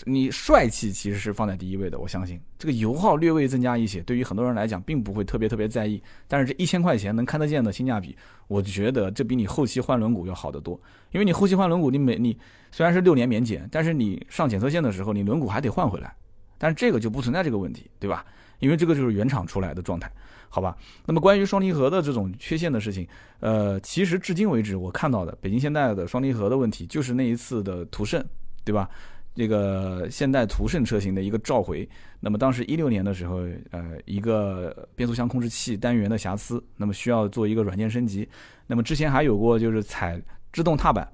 [0.05, 6.01] 你帅气其实是放在第一位的，我相信这个油耗略微增加一些，对于很多人来讲并不会特别特别在意。
[6.27, 8.15] 但是这一千块钱能看得见的性价比，
[8.47, 10.79] 我觉得这比你后期换轮毂要好得多。
[11.11, 12.37] 因为你后期换轮毂，你每你
[12.71, 16.13] 虽然是六年免检，但是你上检测线的时候，你轮毂还得换回来。
[16.57, 18.25] 但是这个就不存在这个问题，对吧？
[18.59, 20.11] 因为这个就是原厂出来的状态，
[20.47, 20.77] 好吧？
[21.07, 23.07] 那么关于双离合的这种缺陷的事情，
[23.39, 28.23] 呃，其实至今为止我看到的北京现代的双离合的问题，就是那一次的途胜，
[28.63, 28.87] 对吧？
[29.33, 31.87] 这个现代途胜车型的一个召回，
[32.19, 33.37] 那么当时一六年的时候，
[33.71, 38.27] 呃，一个变速箱控制器单元的瑕疵，那么需要做一个软件升级。
[38.67, 40.21] 那么之前还有过就是踩
[40.51, 41.07] 制动踏板，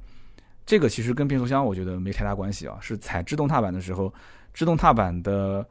[0.65, 4.11] 这个其实跟变速箱我觉得没太大关系啊，是踩制动踏板的时候，
[4.51, 5.63] 制动踏板的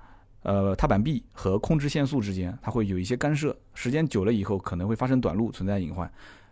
[0.42, 6.08] 呃踏板壁和控制线速之间它会有一些干涉，时间久了以后可能会发生短路，存在隐患。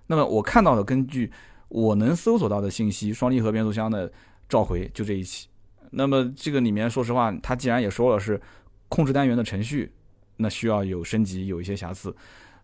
[0.08, 1.30] 那么我看到的根据
[1.68, 4.12] 我能搜索到的信息，双离合变速箱的
[4.48, 5.48] 召回就这一起。
[5.94, 8.40] 那么这个里面，说实话，它既然也说了是
[8.88, 9.92] 控制单元的程序，
[10.36, 12.14] 那需要有升级，有一些瑕疵。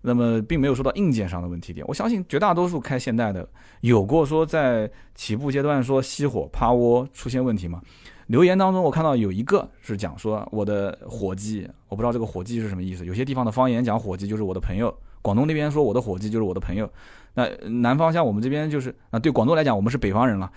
[0.02, 1.86] 那么并没有说到硬件上的问题点。
[1.86, 3.46] 我相信绝大多数开现代的
[3.82, 7.82] 有过说在起步阶段说熄火趴窝出现问题吗？
[8.28, 13.04] 留言当中我看到有一个是讲说我的伙计，我不知道这个伙计是什么意思。
[13.04, 16.90] 有些地方的方言讲伙计就是我的朋友，广东那边说我的伙计就是我的朋友。
[17.32, 20.50] 那南方像我们这边就是啊，对广东来讲，我们是北方人了，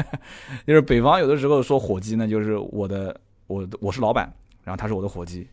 [0.66, 3.14] 就是北方有的时候说伙计呢，就是我的
[3.48, 4.32] 我我是老板，
[4.64, 5.46] 然后他是我的伙计，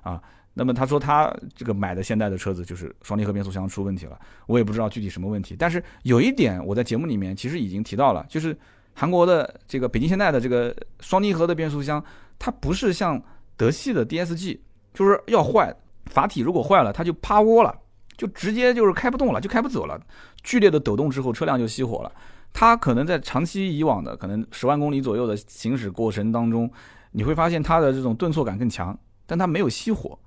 [0.00, 0.20] 啊，
[0.54, 8.56] 那么他说他这个买的现代的车子就是双离合变速箱出问题了，我也不知道具体什么问题，但是有一点我在节目里面其实已经提到了，就是
[8.94, 12.02] 韩国的这个北京现代的这个双离合的变速箱，
[12.38, 13.22] 它不是像
[13.54, 14.58] 德系的 DSG，
[14.94, 15.76] 就是要坏
[16.06, 17.82] 阀体如果坏了，它就趴窝了。
[18.16, 20.00] 就直接就是开不动了，就开不走了，
[20.42, 22.12] 剧烈的抖动之后，车辆就熄火了。
[22.52, 26.70] 它可能在长期以往的可能十万公里左右的行驶过程当中，
[27.10, 30.18] 你会发现它的这种顿挫感更强，但它没有熄火，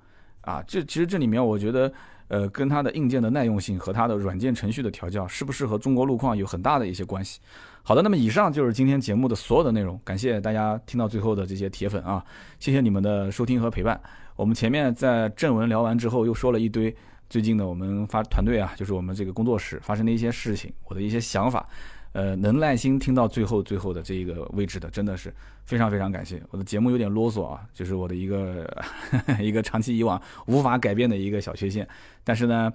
[0.42, 1.92] 啊，这其实这里面我觉得，
[2.28, 7.40] 呃，跟它的硬件的耐用性和它的软件程序的调教适不适合中国路况有很大的一些关系。
[7.82, 12.24] 好的，那么以上就是今天节目的所有的内容，感谢大家听到最后的这些铁粉啊，
[12.60, 14.00] 谢谢你们的收听和陪伴。
[14.36, 16.94] 我们前面在正文聊完之后，又说了一堆。
[17.30, 21.64] 最近呢，我们发团队啊，就是我们这个工作室发生的一些事情，我的一些想法，
[22.10, 25.32] 呃，能耐心听到最后最后的这一个位置的，真的是
[25.64, 26.42] 非常非常感谢。
[26.50, 28.68] 我的节目有点啰嗦啊，就是我的一个
[29.38, 31.86] 一个长期以往无法改变的一个小缺陷。
[32.24, 32.72] 但是呢，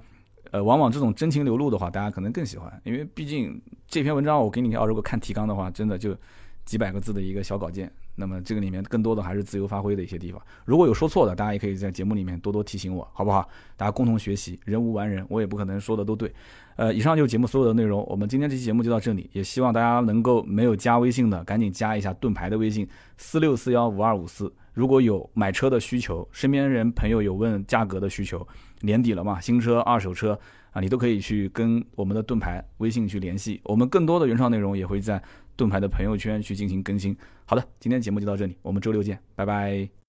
[0.52, 6.16] 呃，往往这种真情流露的话，大家可能更喜欢，因为毕竟这篇文章我给你要如果看提纲的话，真的就
[6.64, 7.92] 几百个字的一个小稿件。
[8.16, 13.48] 那么这个里面更多的还是自由发挥的一些地方，如果有说错的，大家也可以在节目里面多多提醒我，好不好？
[13.76, 16.34] 大家共同学习，人无完人，我也不可能说的都对。
[16.78, 22.88] 呃，以上就是节目所有的内容，我们今天这期节目就到这里，也希望大家能够没有加微信的，赶紧加一下盾牌的微信
[23.18, 24.54] 四六四幺五二五四。
[24.74, 28.46] 如果有买车的需求，身边人朋友有问价格的需求，
[28.82, 30.38] 年底了嘛，新车、二手车
[30.72, 35.22] 啊，你都可以去跟我们的盾牌微信去联系，我们更多的原创内容也会在
[35.56, 37.16] 盾牌的朋友圈去进行更新。
[37.46, 39.96] 好的，今天节目就到这里，我们周六见，拜拜。